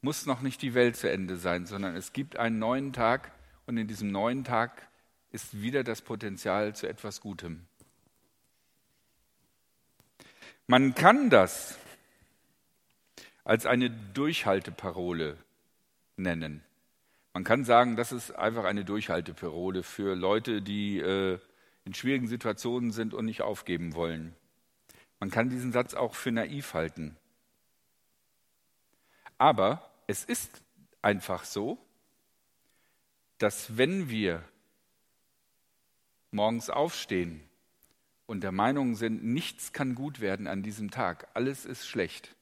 muss 0.00 0.26
noch 0.26 0.40
nicht 0.40 0.60
die 0.60 0.74
Welt 0.74 0.96
zu 0.96 1.08
Ende 1.08 1.36
sein, 1.36 1.66
sondern 1.66 1.94
es 1.94 2.12
gibt 2.12 2.36
einen 2.36 2.58
neuen 2.58 2.92
Tag 2.92 3.30
und 3.66 3.76
in 3.76 3.86
diesem 3.86 4.10
neuen 4.10 4.42
Tag 4.42 4.88
ist 5.30 5.62
wieder 5.62 5.84
das 5.84 6.02
Potenzial 6.02 6.74
zu 6.74 6.88
etwas 6.88 7.20
Gutem. 7.20 7.64
Man 10.66 10.96
kann 10.96 11.30
das 11.30 11.78
als 13.44 13.66
eine 13.66 13.88
Durchhalteparole 13.88 15.38
nennen. 16.16 16.64
Man 17.32 17.44
kann 17.44 17.64
sagen, 17.64 17.96
das 17.96 18.10
ist 18.12 18.32
einfach 18.32 18.64
eine 18.64 18.84
Durchhalteparole 18.84 19.82
für 19.82 20.14
Leute, 20.16 20.62
die 20.62 20.98
äh, 20.98 21.38
in 21.84 21.94
schwierigen 21.94 22.26
Situationen 22.26 22.90
sind 22.90 23.14
und 23.14 23.24
nicht 23.24 23.42
aufgeben 23.42 23.94
wollen. 23.94 24.34
Man 25.20 25.30
kann 25.30 25.48
diesen 25.48 25.70
Satz 25.70 25.94
auch 25.94 26.14
für 26.14 26.32
naiv 26.32 26.74
halten. 26.74 27.16
Aber 29.38 29.90
es 30.06 30.24
ist 30.24 30.62
einfach 31.02 31.44
so, 31.44 31.78
dass 33.38 33.76
wenn 33.76 34.10
wir 34.10 34.44
morgens 36.30 36.68
aufstehen 36.68 37.42
und 38.26 38.42
der 38.42 38.52
Meinung 38.52 38.96
sind, 38.96 39.24
nichts 39.24 39.72
kann 39.72 39.94
gut 39.94 40.20
werden 40.20 40.46
an 40.46 40.62
diesem 40.62 40.90
Tag, 40.90 41.28
alles 41.34 41.64
ist 41.64 41.86
schlecht, 41.86 42.34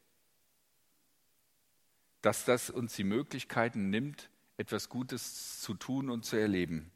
dass 2.21 2.45
das 2.45 2.71
uns 2.71 2.97
die 2.97 3.04
Möglichkeiten 3.04 3.90
nimmt, 3.90 4.28
etwas 4.59 4.88
Gutes 4.88 5.61
zu 5.61 5.75
tun 5.75 6.11
und 6.11 6.25
zu 6.25 6.37
erleben. 6.37 6.91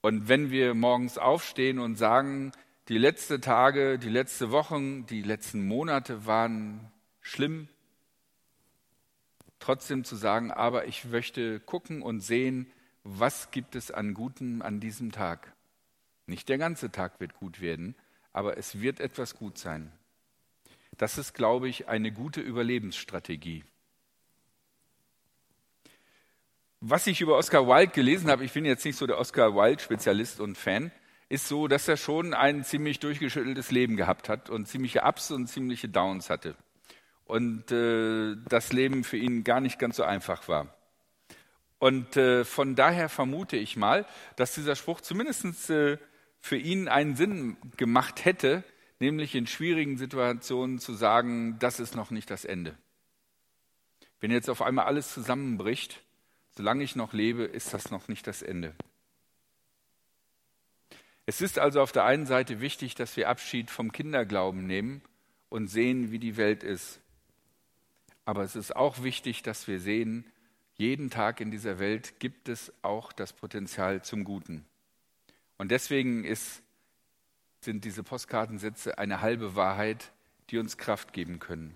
Und 0.00 0.28
wenn 0.28 0.50
wir 0.50 0.72
morgens 0.74 1.18
aufstehen 1.18 1.78
und 1.78 1.96
sagen, 1.96 2.52
die 2.88 2.96
letzten 2.96 3.42
Tage, 3.42 3.98
die 3.98 4.08
letzten 4.08 4.50
Wochen, 4.50 5.04
die 5.06 5.22
letzten 5.22 5.66
Monate 5.66 6.24
waren 6.24 6.90
schlimm, 7.20 7.68
trotzdem 9.58 10.04
zu 10.04 10.16
sagen, 10.16 10.50
aber 10.50 10.86
ich 10.86 11.04
möchte 11.04 11.60
gucken 11.60 12.00
und 12.00 12.20
sehen, 12.20 12.72
was 13.04 13.50
gibt 13.50 13.76
es 13.76 13.90
an 13.90 14.14
Guten 14.14 14.62
an 14.62 14.80
diesem 14.80 15.12
Tag. 15.12 15.54
Nicht 16.26 16.48
der 16.48 16.58
ganze 16.58 16.90
Tag 16.90 17.20
wird 17.20 17.34
gut 17.34 17.60
werden, 17.60 17.94
aber 18.32 18.56
es 18.56 18.80
wird 18.80 19.00
etwas 19.00 19.34
gut 19.34 19.58
sein. 19.58 19.92
Das 20.96 21.18
ist, 21.18 21.34
glaube 21.34 21.68
ich, 21.68 21.88
eine 21.88 22.12
gute 22.12 22.40
Überlebensstrategie. 22.40 23.64
Was 26.82 27.06
ich 27.06 27.20
über 27.20 27.36
Oscar 27.36 27.66
Wilde 27.66 27.92
gelesen 27.92 28.30
habe, 28.30 28.42
ich 28.42 28.54
bin 28.54 28.64
jetzt 28.64 28.86
nicht 28.86 28.96
so 28.96 29.06
der 29.06 29.18
Oscar 29.18 29.54
Wilde-Spezialist 29.54 30.40
und 30.40 30.56
Fan, 30.56 30.90
ist 31.28 31.46
so, 31.46 31.68
dass 31.68 31.86
er 31.88 31.98
schon 31.98 32.32
ein 32.32 32.64
ziemlich 32.64 32.98
durchgeschütteltes 33.00 33.70
Leben 33.70 33.98
gehabt 33.98 34.30
hat 34.30 34.48
und 34.48 34.66
ziemliche 34.66 35.02
Ups 35.02 35.30
und 35.30 35.46
ziemliche 35.46 35.90
Downs 35.90 36.30
hatte. 36.30 36.56
Und 37.26 37.70
äh, 37.70 38.34
das 38.48 38.72
Leben 38.72 39.04
für 39.04 39.18
ihn 39.18 39.44
gar 39.44 39.60
nicht 39.60 39.78
ganz 39.78 39.96
so 39.96 40.04
einfach 40.04 40.48
war. 40.48 40.74
Und 41.78 42.16
äh, 42.16 42.46
von 42.46 42.74
daher 42.76 43.10
vermute 43.10 43.58
ich 43.58 43.76
mal, 43.76 44.06
dass 44.36 44.54
dieser 44.54 44.74
Spruch 44.74 45.02
zumindest 45.02 45.68
äh, 45.68 45.98
für 46.40 46.56
ihn 46.56 46.88
einen 46.88 47.14
Sinn 47.14 47.58
gemacht 47.76 48.24
hätte, 48.24 48.64
nämlich 49.00 49.34
in 49.34 49.46
schwierigen 49.46 49.98
Situationen 49.98 50.78
zu 50.78 50.94
sagen, 50.94 51.58
das 51.58 51.78
ist 51.78 51.94
noch 51.94 52.10
nicht 52.10 52.30
das 52.30 52.46
Ende. 52.46 52.74
Wenn 54.18 54.30
jetzt 54.30 54.48
auf 54.48 54.62
einmal 54.62 54.86
alles 54.86 55.12
zusammenbricht, 55.12 56.02
solange 56.60 56.84
ich 56.84 56.94
noch 56.94 57.14
lebe, 57.14 57.44
ist 57.44 57.72
das 57.72 57.90
noch 57.90 58.08
nicht 58.08 58.26
das 58.26 58.42
Ende. 58.42 58.74
Es 61.24 61.40
ist 61.40 61.58
also 61.58 61.80
auf 61.80 61.90
der 61.90 62.04
einen 62.04 62.26
Seite 62.26 62.60
wichtig, 62.60 62.94
dass 62.94 63.16
wir 63.16 63.30
Abschied 63.30 63.70
vom 63.70 63.92
Kinderglauben 63.92 64.66
nehmen 64.66 65.00
und 65.48 65.68
sehen, 65.68 66.12
wie 66.12 66.18
die 66.18 66.36
Welt 66.36 66.62
ist. 66.62 67.00
Aber 68.26 68.42
es 68.42 68.56
ist 68.56 68.76
auch 68.76 69.02
wichtig, 69.02 69.42
dass 69.42 69.68
wir 69.68 69.80
sehen, 69.80 70.30
jeden 70.74 71.08
Tag 71.08 71.40
in 71.40 71.50
dieser 71.50 71.78
Welt 71.78 72.20
gibt 72.20 72.50
es 72.50 72.70
auch 72.82 73.10
das 73.14 73.32
Potenzial 73.32 74.02
zum 74.02 74.24
Guten. 74.24 74.66
Und 75.56 75.70
deswegen 75.70 76.24
ist 76.24 76.62
sind 77.62 77.86
diese 77.86 78.02
Postkartensätze 78.02 78.98
eine 78.98 79.22
halbe 79.22 79.56
Wahrheit, 79.56 80.12
die 80.50 80.58
uns 80.58 80.76
Kraft 80.76 81.14
geben 81.14 81.38
können. 81.38 81.74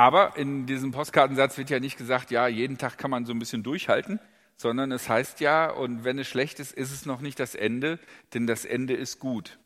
Aber 0.00 0.38
in 0.38 0.64
diesem 0.64 0.92
Postkartensatz 0.92 1.58
wird 1.58 1.68
ja 1.68 1.78
nicht 1.78 1.98
gesagt, 1.98 2.30
ja, 2.30 2.48
jeden 2.48 2.78
Tag 2.78 2.96
kann 2.96 3.10
man 3.10 3.26
so 3.26 3.34
ein 3.34 3.38
bisschen 3.38 3.62
durchhalten, 3.62 4.18
sondern 4.56 4.92
es 4.92 5.10
heißt 5.10 5.40
ja, 5.40 5.70
und 5.70 6.04
wenn 6.04 6.18
es 6.18 6.26
schlecht 6.26 6.58
ist, 6.58 6.72
ist 6.72 6.90
es 6.90 7.04
noch 7.04 7.20
nicht 7.20 7.38
das 7.38 7.54
Ende, 7.54 7.98
denn 8.32 8.46
das 8.46 8.64
Ende 8.64 8.94
ist 8.94 9.18
gut. 9.18 9.58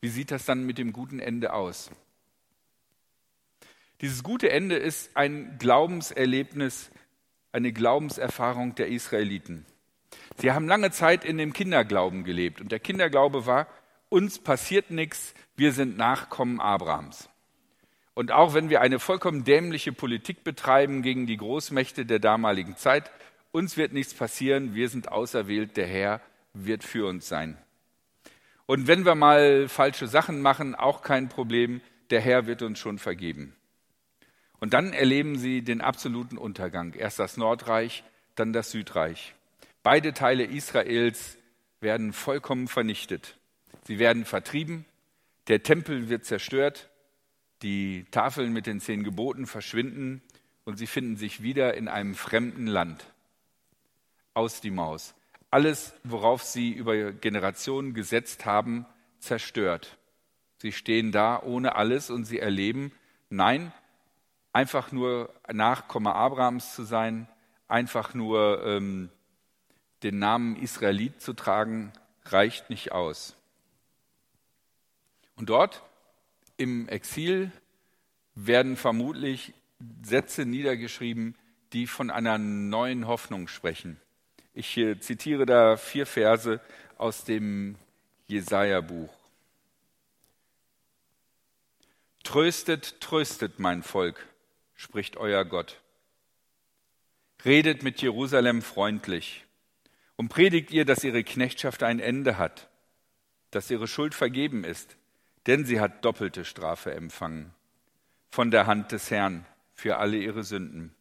Wie 0.00 0.10
sieht 0.10 0.30
das 0.30 0.44
dann 0.44 0.64
mit 0.64 0.78
dem 0.78 0.92
guten 0.92 1.18
Ende 1.18 1.54
aus? 1.54 1.90
Dieses 4.00 4.22
gute 4.22 4.48
Ende 4.48 4.76
ist 4.76 5.16
ein 5.16 5.56
Glaubenserlebnis, 5.58 6.92
eine 7.50 7.72
Glaubenserfahrung 7.72 8.76
der 8.76 8.86
Israeliten. 8.86 9.66
Sie 10.36 10.52
haben 10.52 10.68
lange 10.68 10.92
Zeit 10.92 11.24
in 11.24 11.36
dem 11.36 11.52
Kinderglauben 11.52 12.22
gelebt. 12.22 12.60
Und 12.60 12.70
der 12.70 12.78
Kinderglaube 12.78 13.44
war, 13.44 13.66
uns 14.08 14.38
passiert 14.38 14.92
nichts, 14.92 15.34
wir 15.56 15.72
sind 15.72 15.96
Nachkommen 15.96 16.60
Abrahams. 16.60 17.28
Und 18.18 18.32
auch 18.32 18.52
wenn 18.52 18.68
wir 18.68 18.80
eine 18.80 18.98
vollkommen 18.98 19.44
dämliche 19.44 19.92
Politik 19.92 20.42
betreiben 20.42 21.02
gegen 21.02 21.28
die 21.28 21.36
Großmächte 21.36 22.04
der 22.04 22.18
damaligen 22.18 22.76
Zeit, 22.76 23.12
uns 23.52 23.76
wird 23.76 23.92
nichts 23.92 24.12
passieren, 24.12 24.74
wir 24.74 24.88
sind 24.88 25.12
auserwählt, 25.12 25.76
der 25.76 25.86
Herr 25.86 26.20
wird 26.52 26.82
für 26.82 27.06
uns 27.06 27.28
sein. 27.28 27.56
Und 28.66 28.88
wenn 28.88 29.04
wir 29.04 29.14
mal 29.14 29.68
falsche 29.68 30.08
Sachen 30.08 30.42
machen, 30.42 30.74
auch 30.74 31.02
kein 31.02 31.28
Problem, 31.28 31.80
der 32.10 32.20
Herr 32.20 32.48
wird 32.48 32.62
uns 32.62 32.80
schon 32.80 32.98
vergeben. 32.98 33.54
Und 34.58 34.74
dann 34.74 34.92
erleben 34.92 35.38
sie 35.38 35.62
den 35.62 35.80
absoluten 35.80 36.38
Untergang. 36.38 36.94
Erst 36.94 37.20
das 37.20 37.36
Nordreich, 37.36 38.02
dann 38.34 38.52
das 38.52 38.72
Südreich. 38.72 39.36
Beide 39.84 40.12
Teile 40.12 40.42
Israels 40.42 41.38
werden 41.80 42.12
vollkommen 42.12 42.66
vernichtet. 42.66 43.36
Sie 43.84 44.00
werden 44.00 44.24
vertrieben, 44.24 44.86
der 45.46 45.62
Tempel 45.62 46.08
wird 46.08 46.24
zerstört, 46.24 46.90
die 47.62 48.04
Tafeln 48.10 48.52
mit 48.52 48.66
den 48.66 48.80
zehn 48.80 49.04
Geboten 49.04 49.46
verschwinden 49.46 50.22
und 50.64 50.76
sie 50.76 50.86
finden 50.86 51.16
sich 51.16 51.42
wieder 51.42 51.74
in 51.74 51.88
einem 51.88 52.14
fremden 52.14 52.66
Land. 52.66 53.12
Aus 54.34 54.60
die 54.60 54.70
Maus. 54.70 55.14
Alles, 55.50 55.94
worauf 56.04 56.42
sie 56.42 56.72
über 56.72 57.12
Generationen 57.12 57.94
gesetzt 57.94 58.44
haben, 58.44 58.86
zerstört. 59.18 59.96
Sie 60.58 60.72
stehen 60.72 61.12
da 61.12 61.42
ohne 61.42 61.76
alles 61.76 62.10
und 62.10 62.24
sie 62.24 62.38
erleben, 62.38 62.92
nein, 63.30 63.72
einfach 64.52 64.92
nur 64.92 65.32
Nachkomme 65.50 66.14
Abrahams 66.14 66.74
zu 66.74 66.82
sein, 66.82 67.28
einfach 67.66 68.14
nur 68.14 68.64
ähm, 68.64 69.10
den 70.02 70.18
Namen 70.18 70.56
Israelit 70.56 71.20
zu 71.20 71.32
tragen, 71.32 71.92
reicht 72.24 72.70
nicht 72.70 72.92
aus. 72.92 73.36
Und 75.36 75.48
dort 75.48 75.82
im 76.58 76.88
Exil 76.88 77.50
werden 78.34 78.76
vermutlich 78.76 79.54
Sätze 80.02 80.44
niedergeschrieben, 80.44 81.34
die 81.72 81.86
von 81.86 82.10
einer 82.10 82.36
neuen 82.36 83.06
Hoffnung 83.06 83.48
sprechen. 83.48 83.98
Ich 84.52 84.74
zitiere 85.00 85.46
da 85.46 85.76
vier 85.76 86.04
Verse 86.04 86.60
aus 86.98 87.24
dem 87.24 87.76
Jesaja-Buch. 88.26 89.14
Tröstet, 92.24 93.00
tröstet 93.00 93.58
mein 93.58 93.82
Volk, 93.82 94.26
spricht 94.74 95.16
euer 95.16 95.44
Gott. 95.44 95.80
Redet 97.44 97.82
mit 97.82 98.02
Jerusalem 98.02 98.62
freundlich 98.62 99.46
und 100.16 100.28
predigt 100.28 100.72
ihr, 100.72 100.84
dass 100.84 101.04
ihre 101.04 101.22
Knechtschaft 101.22 101.84
ein 101.84 102.00
Ende 102.00 102.36
hat, 102.36 102.68
dass 103.52 103.70
ihre 103.70 103.86
Schuld 103.86 104.14
vergeben 104.14 104.64
ist, 104.64 104.97
denn 105.48 105.64
sie 105.64 105.80
hat 105.80 106.04
doppelte 106.04 106.44
Strafe 106.44 106.94
empfangen 106.94 107.52
von 108.30 108.50
der 108.50 108.66
Hand 108.66 108.92
des 108.92 109.10
Herrn 109.10 109.46
für 109.72 109.96
alle 109.96 110.18
ihre 110.18 110.44
Sünden. 110.44 110.94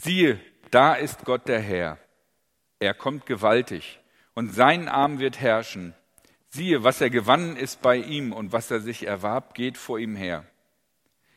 Siehe, 0.00 0.40
da 0.70 0.94
ist 0.94 1.24
Gott 1.24 1.48
der 1.48 1.60
Herr. 1.60 1.98
Er 2.78 2.94
kommt 2.94 3.26
gewaltig 3.26 4.00
und 4.34 4.54
sein 4.54 4.88
Arm 4.88 5.18
wird 5.18 5.40
herrschen. 5.40 5.94
Siehe, 6.48 6.84
was 6.84 7.00
er 7.00 7.10
gewannen 7.10 7.56
ist 7.56 7.82
bei 7.82 7.96
ihm 7.96 8.32
und 8.32 8.52
was 8.52 8.70
er 8.70 8.80
sich 8.80 9.04
erwarb, 9.04 9.54
geht 9.54 9.76
vor 9.78 9.98
ihm 9.98 10.14
her. 10.14 10.44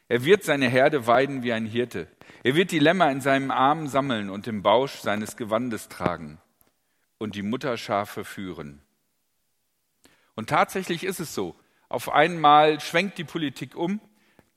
Er 0.08 0.24
wird 0.24 0.44
seine 0.44 0.70
Herde 0.70 1.08
weiden 1.08 1.42
wie 1.42 1.54
ein 1.54 1.66
Hirte. 1.66 2.08
Er 2.44 2.54
wird 2.54 2.72
die 2.72 2.80
Lämmer 2.80 3.12
in 3.12 3.22
seinem 3.22 3.50
Arm 3.50 3.88
sammeln 3.88 4.30
und 4.30 4.46
im 4.46 4.62
Bausch 4.62 5.00
seines 5.00 5.36
Gewandes 5.36 5.90
tragen 5.90 6.38
und 7.18 7.34
die 7.34 7.42
Mutterschafe 7.42 8.24
führen. 8.24 8.85
Und 10.36 10.50
tatsächlich 10.50 11.04
ist 11.04 11.20
es 11.20 11.34
so. 11.34 11.56
Auf 11.90 12.12
einmal 12.12 12.80
schwenkt 12.80 13.18
die 13.18 13.24
Politik 13.24 13.76
um. 13.76 14.02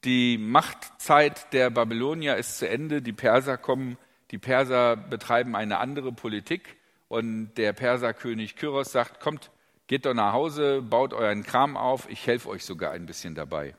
Die 0.05 0.39
Machtzeit 0.39 1.53
der 1.53 1.71
Babylonier 1.71 2.37
ist 2.37 2.59
zu 2.59 2.69
Ende. 2.69 3.03
Die 3.03 3.13
Perser 3.13 3.57
kommen. 3.57 3.97
Die 4.31 4.39
Perser 4.39 4.97
betreiben 4.97 5.57
eine 5.57 5.79
andere 5.79 6.13
Politik. 6.13 6.77
Und 7.09 7.55
der 7.55 7.73
Perserkönig 7.73 8.57
Kyros 8.57 8.93
sagt, 8.93 9.21
kommt, 9.21 9.51
geht 9.87 10.05
doch 10.05 10.15
nach 10.15 10.33
Hause, 10.33 10.83
baut 10.83 11.15
euren 11.15 11.43
Kram 11.43 11.77
auf. 11.77 12.09
Ich 12.11 12.27
helfe 12.27 12.49
euch 12.51 12.65
sogar 12.65 12.93
ein 12.93 13.07
bisschen 13.07 13.35
dabei. 13.35 13.75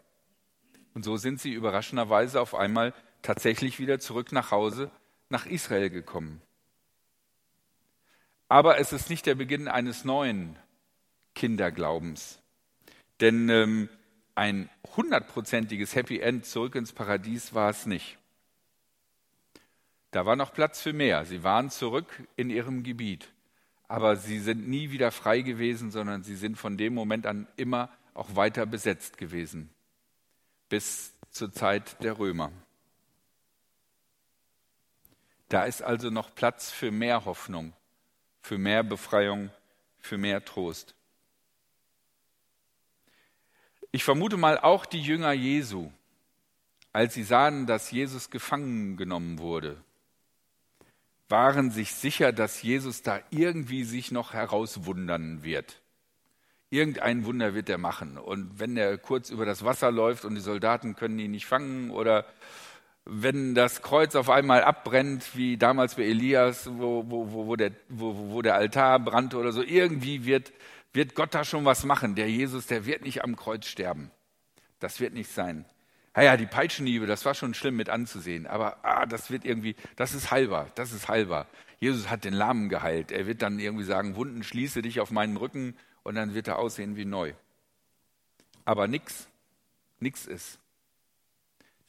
Und 0.94 1.03
so 1.03 1.18
sind 1.18 1.39
sie 1.39 1.53
überraschenderweise 1.53 2.41
auf 2.41 2.56
einmal 2.56 2.94
tatsächlich 3.22 3.79
wieder 3.79 4.00
zurück 4.00 4.32
nach 4.32 4.51
Hause, 4.51 4.89
nach 5.29 5.46
Israel 5.46 5.89
gekommen. 5.89 6.41
Aber 8.48 8.79
es 8.79 8.91
ist 8.91 9.12
nicht 9.12 9.27
der 9.27 9.36
Beginn 9.36 9.68
eines 9.68 10.03
neuen 10.03 10.58
Kinderglaubens. 11.36 12.39
Denn 13.19 13.50
ähm, 13.50 13.89
ein 14.36 14.69
hundertprozentiges 14.95 15.95
Happy 15.95 16.19
End 16.19 16.45
zurück 16.45 16.75
ins 16.75 16.93
Paradies 16.93 17.53
war 17.53 17.69
es 17.69 17.86
nicht. 17.86 18.17
Da 20.12 20.25
war 20.25 20.36
noch 20.36 20.53
Platz 20.53 20.81
für 20.81 20.93
mehr. 20.93 21.25
Sie 21.25 21.43
waren 21.43 21.69
zurück 21.69 22.24
in 22.36 22.50
ihrem 22.50 22.83
Gebiet. 22.83 23.29
Aber 23.88 24.15
sie 24.15 24.39
sind 24.39 24.67
nie 24.67 24.91
wieder 24.91 25.12
frei 25.12 25.41
gewesen, 25.41 25.91
sondern 25.91 26.24
sie 26.24 26.36
sind 26.36 26.57
von 26.57 26.77
dem 26.77 26.93
Moment 26.93 27.25
an 27.25 27.48
immer 27.57 27.89
auch 28.13 28.36
weiter 28.36 28.65
besetzt 28.65 29.17
gewesen. 29.17 29.69
Bis 30.69 31.13
zur 31.31 31.51
Zeit 31.51 32.01
der 32.03 32.17
Römer. 32.17 32.51
Da 35.50 35.65
ist 35.65 35.81
also 35.81 36.12
noch 36.12 36.36
Platz 36.36 36.71
für 36.71 36.91
mehr 36.91 37.25
Hoffnung, 37.25 37.74
für 38.41 38.57
mehr 38.57 38.83
Befreiung, 38.83 39.50
für 39.98 40.17
mehr 40.17 40.45
Trost. 40.45 40.95
Ich 43.91 44.03
vermute 44.03 44.38
mal 44.38 44.60
auch 44.60 44.86
die 44.86 45.01
Jünger 45.01 45.31
Jesu, 45.31 45.89
als 46.93 47.15
sie 47.15 47.24
sahen, 47.24 47.65
dass 47.65 47.89
Jesus 47.89 48.29
gefangen 48.29 48.98
genommen 48.98 49.39
wurde, 49.39 49.77
waren 51.27 51.72
sich 51.72 51.93
sicher, 51.93 52.31
dass 52.31 52.62
Jesus 52.62 53.01
da 53.01 53.19
irgendwie 53.31 53.84
sich 53.84 54.12
noch 54.12 54.34
herauswundern 54.34 55.43
wird. 55.43 55.81
Irgendein 56.72 57.25
Wunder 57.25 57.55
wird 57.55 57.67
er 57.69 57.79
machen. 57.79 58.17
Und 58.17 58.60
wenn 58.60 58.77
er 58.77 58.98
kurz 59.00 59.31
über 59.31 59.46
das 59.46 59.65
Wasser 59.65 59.91
läuft 59.91 60.24
und 60.24 60.36
die 60.36 60.41
Soldaten 60.41 60.96
können 60.96 61.17
ihn 61.17 61.31
nicht 61.31 61.48
fangen 61.48 61.89
oder 61.89 62.25
wenn 63.12 63.56
das 63.56 63.82
Kreuz 63.82 64.16
auf 64.16 64.30
einmal 64.30 64.63
abbrennt, 64.63 65.36
wie 65.36 65.58
damals 65.58 65.96
bei 65.96 66.04
Elias, 66.04 66.70
wo, 66.72 67.04
wo, 67.08 67.48
wo, 67.48 67.56
der, 67.56 67.72
wo, 67.89 68.42
der 68.42 68.56
Altar 68.56 69.00
brannte 69.00 69.38
oder 69.38 69.51
so, 69.51 69.63
irgendwie 69.63 70.25
wird, 70.25 70.54
wird 70.94 71.16
Gott 71.16 71.34
da 71.34 71.44
schon 71.44 71.66
was 71.66 71.84
machen. 71.84 72.16
Der 72.16 72.30
Jesus, 72.30 72.68
der 72.68 72.86
wird 72.86 73.04
nicht 73.04 73.24
am 73.24 73.36
Kreuz 73.36 73.66
sterben. 73.66 74.12
Das 74.80 75.00
wird 75.00 75.13
nicht 75.13 75.32
sein. 75.32 75.66
Naja, 76.16 76.38
die 76.38 76.46
Peitschenhiebe, 76.46 77.08
das 77.08 77.25
war 77.25 77.34
schon 77.34 77.54
schlimm 77.54 77.78
mit 77.78 77.89
anzusehen, 77.89 78.46
aber 78.46 78.84
ah, 78.84 79.06
das 79.06 79.32
wird 79.32 79.46
irgendwie, 79.46 79.75
das 79.96 80.13
ist 80.13 80.32
heilbar, 80.32 80.68
das 80.75 80.92
ist 80.92 81.08
heilbar. 81.08 81.48
Jesus 81.80 82.10
hat 82.10 82.25
den 82.25 82.34
Lahmen 82.34 82.68
geheilt. 82.68 83.12
Er 83.12 83.25
wird 83.25 83.42
dann 83.42 83.58
irgendwie 83.58 83.86
sagen, 83.86 84.16
Wunden, 84.16 84.44
schließe 84.44 84.82
dich 84.82 85.00
auf 85.00 85.12
meinen 85.12 85.38
Rücken 85.38 85.78
und 86.04 86.16
dann 86.16 86.34
wird 86.34 86.48
er 86.48 86.60
aussehen 86.60 86.96
wie 86.98 87.06
neu. 87.06 87.34
Aber 88.66 88.88
nichts, 88.88 89.30
nichts 90.00 90.25
ist. 90.25 90.60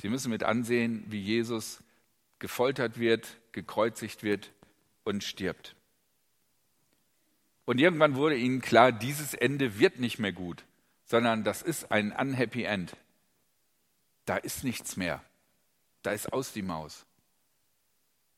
Sie 0.00 0.08
müssen 0.08 0.30
mit 0.30 0.42
ansehen, 0.42 1.04
wie 1.08 1.20
Jesus 1.20 1.82
gefoltert 2.38 2.98
wird, 2.98 3.38
gekreuzigt 3.52 4.22
wird 4.22 4.50
und 5.04 5.22
stirbt. 5.22 5.76
Und 7.66 7.78
irgendwann 7.78 8.16
wurde 8.16 8.36
ihnen 8.36 8.62
klar, 8.62 8.92
dieses 8.92 9.34
Ende 9.34 9.78
wird 9.78 10.00
nicht 10.00 10.18
mehr 10.18 10.32
gut, 10.32 10.64
sondern 11.04 11.44
das 11.44 11.62
ist 11.62 11.92
ein 11.92 12.12
unhappy 12.12 12.64
end. 12.64 12.96
Da 14.24 14.36
ist 14.36 14.64
nichts 14.64 14.96
mehr. 14.96 15.22
Da 16.02 16.12
ist 16.12 16.32
aus 16.32 16.52
die 16.52 16.62
Maus. 16.62 17.04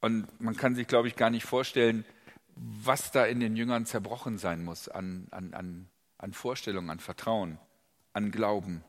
Und 0.01 0.41
man 0.41 0.57
kann 0.57 0.75
sich, 0.75 0.89
glaube 0.89 1.07
ich, 1.07 1.15
gar 1.15 1.31
nicht 1.31 1.47
vorstellen, 1.47 2.05
was 2.57 3.13
da 3.13 3.25
in 3.25 3.39
den 3.39 3.57
Jüngern 3.57 3.87
zerbrochen 3.87 4.37
sein 4.37 4.65
muss 4.65 4.89
an, 4.89 5.29
an, 5.31 5.55
an, 5.55 5.89
an 6.19 6.33
Vorstellung, 6.33 6.91
an 6.91 6.99
Vertrauen, 6.99 7.59
an 8.13 8.33
Glauben. 8.33 8.83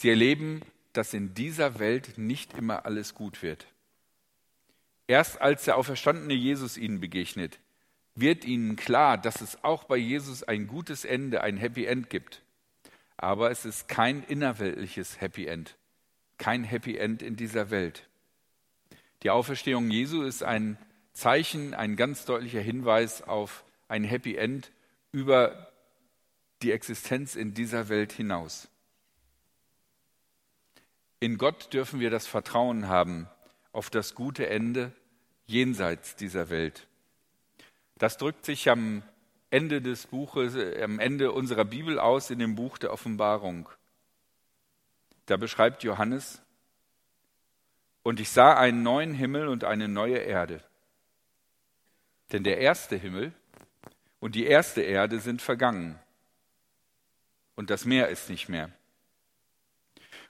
Sie 0.00 0.08
erleben, 0.08 0.62
dass 0.94 1.12
in 1.12 1.34
dieser 1.34 1.78
Welt 1.78 2.16
nicht 2.16 2.56
immer 2.56 2.86
alles 2.86 3.14
gut 3.14 3.42
wird. 3.42 3.66
Erst 5.06 5.42
als 5.42 5.66
der 5.66 5.76
auferstandene 5.76 6.32
Jesus 6.32 6.78
ihnen 6.78 7.00
begegnet, 7.00 7.58
wird 8.14 8.46
ihnen 8.46 8.76
klar, 8.76 9.18
dass 9.18 9.42
es 9.42 9.62
auch 9.62 9.84
bei 9.84 9.98
Jesus 9.98 10.42
ein 10.42 10.66
gutes 10.68 11.04
Ende, 11.04 11.42
ein 11.42 11.58
Happy 11.58 11.84
End 11.84 12.08
gibt. 12.08 12.40
Aber 13.18 13.50
es 13.50 13.66
ist 13.66 13.88
kein 13.88 14.22
innerweltliches 14.22 15.20
Happy 15.20 15.46
End, 15.46 15.76
kein 16.38 16.64
Happy 16.64 16.96
End 16.96 17.20
in 17.20 17.36
dieser 17.36 17.68
Welt. 17.68 18.08
Die 19.22 19.28
Auferstehung 19.28 19.90
Jesu 19.90 20.22
ist 20.22 20.42
ein 20.42 20.78
Zeichen, 21.12 21.74
ein 21.74 21.96
ganz 21.96 22.24
deutlicher 22.24 22.62
Hinweis 22.62 23.20
auf 23.20 23.64
ein 23.86 24.04
Happy 24.04 24.36
End 24.36 24.72
über 25.12 25.70
die 26.62 26.72
Existenz 26.72 27.36
in 27.36 27.52
dieser 27.52 27.90
Welt 27.90 28.12
hinaus. 28.12 28.70
In 31.20 31.36
Gott 31.36 31.72
dürfen 31.74 32.00
wir 32.00 32.08
das 32.08 32.26
Vertrauen 32.26 32.88
haben 32.88 33.28
auf 33.72 33.90
das 33.90 34.14
gute 34.14 34.48
Ende 34.48 34.92
jenseits 35.46 36.16
dieser 36.16 36.48
Welt. 36.48 36.86
Das 37.98 38.16
drückt 38.16 38.46
sich 38.46 38.70
am 38.70 39.02
Ende 39.50 39.82
des 39.82 40.06
Buches, 40.06 40.54
äh, 40.54 40.82
am 40.82 40.98
Ende 40.98 41.32
unserer 41.32 41.66
Bibel 41.66 41.98
aus 41.98 42.30
in 42.30 42.38
dem 42.38 42.54
Buch 42.54 42.78
der 42.78 42.92
Offenbarung. 42.92 43.68
Da 45.26 45.36
beschreibt 45.36 45.82
Johannes, 45.82 46.40
und 48.02 48.18
ich 48.18 48.30
sah 48.30 48.54
einen 48.54 48.82
neuen 48.82 49.12
Himmel 49.12 49.48
und 49.48 49.64
eine 49.64 49.86
neue 49.86 50.16
Erde. 50.16 50.64
Denn 52.32 52.44
der 52.44 52.58
erste 52.58 52.96
Himmel 52.96 53.34
und 54.20 54.34
die 54.34 54.46
erste 54.46 54.80
Erde 54.80 55.20
sind 55.20 55.42
vergangen 55.42 55.98
und 57.56 57.68
das 57.68 57.84
Meer 57.84 58.08
ist 58.08 58.30
nicht 58.30 58.48
mehr. 58.48 58.70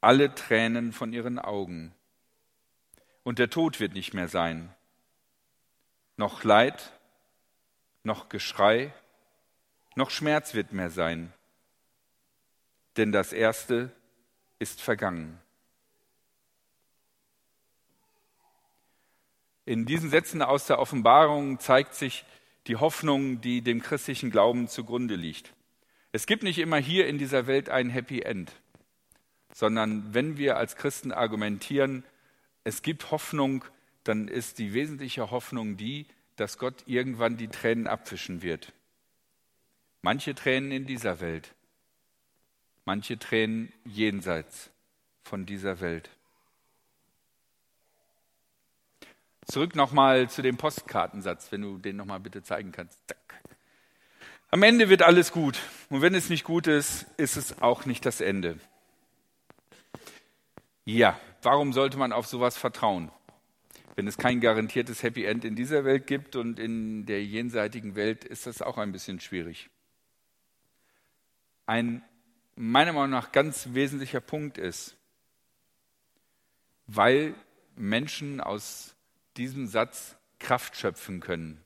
alle 0.00 0.34
Tränen 0.34 0.92
von 0.92 1.12
ihren 1.12 1.38
Augen. 1.38 1.94
Und 3.22 3.38
der 3.38 3.50
Tod 3.50 3.80
wird 3.80 3.94
nicht 3.94 4.14
mehr 4.14 4.28
sein. 4.28 4.72
Noch 6.16 6.44
Leid, 6.44 6.92
noch 8.02 8.28
Geschrei, 8.28 8.94
noch 9.96 10.10
Schmerz 10.10 10.54
wird 10.54 10.72
mehr 10.72 10.90
sein. 10.90 11.32
Denn 12.96 13.12
das 13.12 13.32
Erste 13.32 13.90
ist 14.58 14.80
vergangen. 14.80 15.40
In 19.64 19.84
diesen 19.84 20.10
Sätzen 20.10 20.42
aus 20.42 20.66
der 20.66 20.78
Offenbarung 20.78 21.58
zeigt 21.58 21.94
sich 21.94 22.24
die 22.68 22.76
Hoffnung, 22.76 23.40
die 23.40 23.62
dem 23.62 23.82
christlichen 23.82 24.30
Glauben 24.30 24.68
zugrunde 24.68 25.16
liegt. 25.16 25.52
Es 26.12 26.26
gibt 26.26 26.44
nicht 26.44 26.58
immer 26.58 26.78
hier 26.78 27.08
in 27.08 27.18
dieser 27.18 27.46
Welt 27.46 27.68
ein 27.68 27.90
Happy 27.90 28.20
End 28.20 28.52
sondern 29.56 30.12
wenn 30.12 30.36
wir 30.36 30.58
als 30.58 30.76
Christen 30.76 31.12
argumentieren, 31.12 32.04
es 32.62 32.82
gibt 32.82 33.10
Hoffnung, 33.10 33.64
dann 34.04 34.28
ist 34.28 34.58
die 34.58 34.74
wesentliche 34.74 35.30
Hoffnung 35.30 35.78
die, 35.78 36.04
dass 36.36 36.58
Gott 36.58 36.82
irgendwann 36.84 37.38
die 37.38 37.48
Tränen 37.48 37.86
abwischen 37.86 38.42
wird. 38.42 38.74
Manche 40.02 40.34
Tränen 40.34 40.72
in 40.72 40.84
dieser 40.84 41.20
Welt, 41.20 41.54
manche 42.84 43.18
Tränen 43.18 43.72
jenseits 43.86 44.68
von 45.22 45.46
dieser 45.46 45.80
Welt. 45.80 46.10
Zurück 49.46 49.74
nochmal 49.74 50.28
zu 50.28 50.42
dem 50.42 50.58
Postkartensatz, 50.58 51.50
wenn 51.50 51.62
du 51.62 51.78
den 51.78 51.96
nochmal 51.96 52.20
bitte 52.20 52.42
zeigen 52.42 52.72
kannst. 52.72 53.00
Zack. 53.08 53.40
Am 54.50 54.62
Ende 54.62 54.90
wird 54.90 55.00
alles 55.00 55.32
gut. 55.32 55.58
Und 55.88 56.02
wenn 56.02 56.14
es 56.14 56.28
nicht 56.28 56.44
gut 56.44 56.66
ist, 56.66 57.06
ist 57.16 57.38
es 57.38 57.62
auch 57.62 57.86
nicht 57.86 58.04
das 58.04 58.20
Ende. 58.20 58.58
Ja, 60.88 61.18
warum 61.42 61.72
sollte 61.72 61.98
man 61.98 62.12
auf 62.12 62.28
sowas 62.28 62.56
vertrauen? 62.56 63.10
Wenn 63.96 64.06
es 64.06 64.18
kein 64.18 64.40
garantiertes 64.40 65.02
Happy 65.02 65.24
End 65.24 65.44
in 65.44 65.56
dieser 65.56 65.84
Welt 65.84 66.06
gibt 66.06 66.36
und 66.36 66.60
in 66.60 67.06
der 67.06 67.24
jenseitigen 67.24 67.96
Welt 67.96 68.24
ist 68.24 68.46
das 68.46 68.62
auch 68.62 68.78
ein 68.78 68.92
bisschen 68.92 69.18
schwierig. 69.18 69.68
Ein 71.66 72.04
meiner 72.54 72.92
Meinung 72.92 73.10
nach 73.10 73.32
ganz 73.32 73.70
wesentlicher 73.72 74.20
Punkt 74.20 74.58
ist, 74.58 74.96
weil 76.86 77.34
Menschen 77.74 78.40
aus 78.40 78.94
diesem 79.36 79.66
Satz 79.66 80.16
Kraft 80.38 80.76
schöpfen 80.76 81.18
können. 81.18 81.64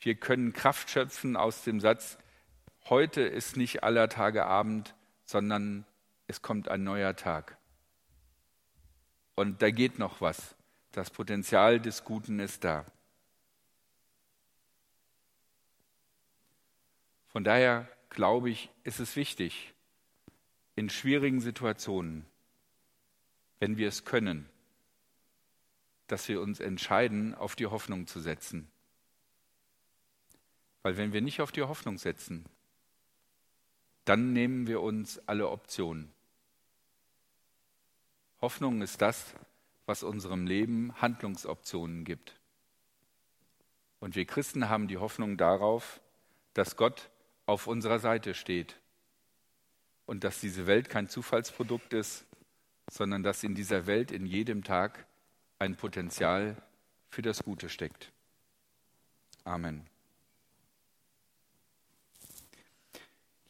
Wir 0.00 0.14
können 0.14 0.52
Kraft 0.52 0.90
schöpfen 0.90 1.36
aus 1.36 1.64
dem 1.64 1.80
Satz, 1.80 2.18
heute 2.90 3.22
ist 3.22 3.56
nicht 3.56 3.82
aller 3.82 4.10
Tage 4.10 4.44
Abend, 4.44 4.94
sondern 5.24 5.86
es 6.26 6.42
kommt 6.42 6.68
ein 6.68 6.84
neuer 6.84 7.16
Tag. 7.16 7.57
Und 9.38 9.62
da 9.62 9.70
geht 9.70 10.00
noch 10.00 10.20
was. 10.20 10.56
Das 10.90 11.10
Potenzial 11.10 11.78
des 11.78 12.02
Guten 12.02 12.40
ist 12.40 12.64
da. 12.64 12.84
Von 17.28 17.44
daher 17.44 17.88
glaube 18.08 18.50
ich, 18.50 18.68
ist 18.82 18.98
es 18.98 19.14
wichtig, 19.14 19.74
in 20.74 20.90
schwierigen 20.90 21.40
Situationen, 21.40 22.26
wenn 23.60 23.76
wir 23.76 23.86
es 23.86 24.04
können, 24.04 24.50
dass 26.08 26.26
wir 26.26 26.40
uns 26.40 26.58
entscheiden, 26.58 27.36
auf 27.36 27.54
die 27.54 27.66
Hoffnung 27.66 28.08
zu 28.08 28.18
setzen. 28.18 28.68
Weil 30.82 30.96
wenn 30.96 31.12
wir 31.12 31.20
nicht 31.20 31.40
auf 31.40 31.52
die 31.52 31.62
Hoffnung 31.62 31.98
setzen, 31.98 32.44
dann 34.04 34.32
nehmen 34.32 34.66
wir 34.66 34.80
uns 34.80 35.20
alle 35.28 35.48
Optionen. 35.48 36.12
Hoffnung 38.40 38.82
ist 38.82 39.02
das, 39.02 39.34
was 39.86 40.02
unserem 40.02 40.46
Leben 40.46 40.92
Handlungsoptionen 41.00 42.04
gibt. 42.04 42.38
Und 44.00 44.14
wir 44.14 44.26
Christen 44.26 44.68
haben 44.68 44.86
die 44.86 44.98
Hoffnung 44.98 45.36
darauf, 45.36 46.00
dass 46.54 46.76
Gott 46.76 47.10
auf 47.46 47.66
unserer 47.66 47.98
Seite 47.98 48.34
steht 48.34 48.76
und 50.06 50.24
dass 50.24 50.40
diese 50.40 50.66
Welt 50.66 50.88
kein 50.88 51.08
Zufallsprodukt 51.08 51.94
ist, 51.94 52.26
sondern 52.90 53.22
dass 53.22 53.42
in 53.42 53.54
dieser 53.54 53.86
Welt 53.86 54.12
in 54.12 54.24
jedem 54.24 54.62
Tag 54.62 55.06
ein 55.58 55.76
Potenzial 55.76 56.56
für 57.10 57.22
das 57.22 57.42
Gute 57.42 57.68
steckt. 57.68 58.12
Amen. 59.44 59.86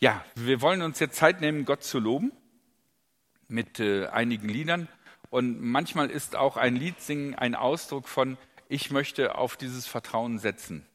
Ja, 0.00 0.24
wir 0.34 0.60
wollen 0.60 0.80
uns 0.80 1.00
jetzt 1.00 1.16
Zeit 1.16 1.40
nehmen, 1.40 1.64
Gott 1.64 1.82
zu 1.82 1.98
loben 1.98 2.32
mit 3.48 3.80
äh, 3.80 4.06
einigen 4.06 4.48
Liedern. 4.48 4.88
Und 5.30 5.60
manchmal 5.60 6.10
ist 6.10 6.36
auch 6.36 6.56
ein 6.56 6.76
Liedsingen 6.76 7.34
ein 7.34 7.54
Ausdruck 7.54 8.08
von, 8.08 8.38
ich 8.68 8.90
möchte 8.90 9.36
auf 9.36 9.56
dieses 9.56 9.86
Vertrauen 9.86 10.38
setzen. 10.38 10.86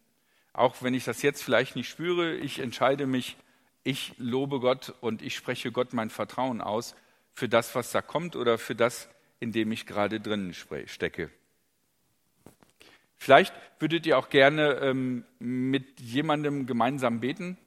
Auch 0.53 0.81
wenn 0.81 0.93
ich 0.93 1.03
das 1.03 1.21
jetzt 1.21 1.43
vielleicht 1.43 1.75
nicht 1.75 1.89
spüre, 1.89 2.35
ich 2.35 2.59
entscheide 2.59 3.07
mich, 3.07 3.37
ich 3.83 4.13
lobe 4.17 4.59
Gott 4.59 4.93
und 5.01 5.21
ich 5.21 5.35
spreche 5.35 5.71
Gott 5.71 5.93
mein 5.93 6.09
Vertrauen 6.09 6.61
aus 6.61 6.95
für 7.33 7.49
das, 7.49 7.75
was 7.75 7.91
da 7.91 8.01
kommt 8.01 8.35
oder 8.35 8.57
für 8.57 8.75
das, 8.75 9.09
in 9.39 9.51
dem 9.51 9.71
ich 9.71 9.85
gerade 9.85 10.19
drinnen 10.19 10.53
stecke. 10.53 11.29
Vielleicht 13.17 13.53
würdet 13.79 14.05
ihr 14.05 14.17
auch 14.17 14.29
gerne 14.29 14.75
ähm, 14.81 15.25
mit 15.39 15.99
jemandem 15.99 16.65
gemeinsam 16.65 17.19
beten, 17.19 17.57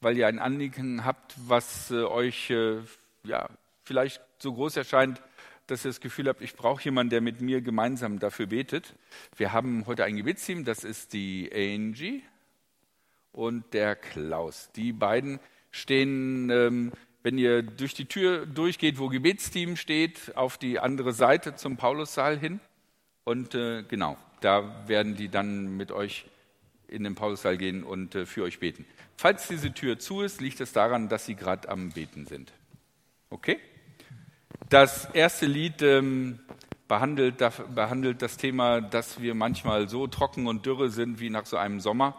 weil 0.00 0.16
ihr 0.16 0.26
ein 0.26 0.38
Anliegen 0.38 1.04
habt, 1.04 1.34
was 1.48 1.90
äh, 1.90 2.02
euch 2.04 2.50
äh, 2.50 2.78
ja, 3.24 3.48
vielleicht 3.90 4.22
so 4.38 4.52
groß 4.52 4.76
erscheint, 4.76 5.20
dass 5.66 5.84
ihr 5.84 5.88
das 5.88 6.00
Gefühl 6.00 6.28
habt, 6.28 6.42
ich 6.42 6.54
brauche 6.54 6.84
jemanden, 6.84 7.10
der 7.10 7.20
mit 7.20 7.40
mir 7.40 7.60
gemeinsam 7.60 8.20
dafür 8.20 8.46
betet. 8.46 8.94
Wir 9.36 9.52
haben 9.52 9.84
heute 9.86 10.04
ein 10.04 10.14
Gebetsteam, 10.14 10.64
das 10.64 10.84
ist 10.84 11.12
die 11.12 11.50
Angie 11.52 12.22
und 13.32 13.74
der 13.74 13.96
Klaus. 13.96 14.70
Die 14.76 14.92
beiden 14.92 15.40
stehen, 15.72 16.50
ähm, 16.50 16.92
wenn 17.24 17.36
ihr 17.36 17.62
durch 17.64 17.92
die 17.92 18.04
Tür 18.04 18.46
durchgeht, 18.46 19.00
wo 19.00 19.08
Gebetsteam 19.08 19.74
steht, 19.74 20.36
auf 20.36 20.56
die 20.56 20.78
andere 20.78 21.12
Seite 21.12 21.56
zum 21.56 21.76
Paulussaal 21.76 22.38
hin. 22.38 22.60
Und 23.24 23.56
äh, 23.56 23.82
genau, 23.82 24.16
da 24.40 24.86
werden 24.86 25.16
die 25.16 25.28
dann 25.28 25.76
mit 25.76 25.90
euch 25.90 26.26
in 26.86 27.02
den 27.02 27.16
Paulussaal 27.16 27.58
gehen 27.58 27.82
und 27.82 28.14
äh, 28.14 28.24
für 28.24 28.44
euch 28.44 28.60
beten. 28.60 28.86
Falls 29.16 29.48
diese 29.48 29.74
Tür 29.74 29.98
zu 29.98 30.20
ist, 30.20 30.40
liegt 30.40 30.60
es 30.60 30.72
daran, 30.72 31.08
dass 31.08 31.26
sie 31.26 31.34
gerade 31.34 31.68
am 31.68 31.90
Beten 31.90 32.26
sind. 32.26 32.52
Okay? 33.30 33.58
Das 34.70 35.06
erste 35.06 35.46
Lied 35.46 35.82
ähm, 35.82 36.38
behandelt, 36.86 37.38
behandelt 37.74 38.22
das 38.22 38.36
Thema, 38.36 38.80
dass 38.80 39.20
wir 39.20 39.34
manchmal 39.34 39.88
so 39.88 40.06
trocken 40.06 40.46
und 40.46 40.64
dürre 40.64 40.90
sind 40.90 41.18
wie 41.18 41.28
nach 41.28 41.44
so 41.44 41.56
einem 41.56 41.80
Sommer 41.80 42.14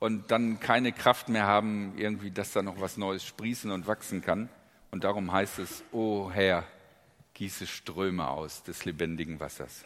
und 0.00 0.32
dann 0.32 0.58
keine 0.58 0.90
Kraft 0.90 1.28
mehr 1.28 1.46
haben, 1.46 1.92
irgendwie, 1.96 2.32
dass 2.32 2.50
da 2.50 2.62
noch 2.62 2.80
was 2.80 2.96
Neues 2.96 3.24
sprießen 3.24 3.70
und 3.70 3.86
wachsen 3.86 4.22
kann. 4.22 4.48
Und 4.90 5.04
darum 5.04 5.30
heißt 5.30 5.60
es, 5.60 5.84
O 5.92 6.32
Herr, 6.32 6.64
gieße 7.34 7.68
Ströme 7.68 8.26
aus 8.26 8.64
des 8.64 8.84
lebendigen 8.84 9.38
Wassers. 9.38 9.84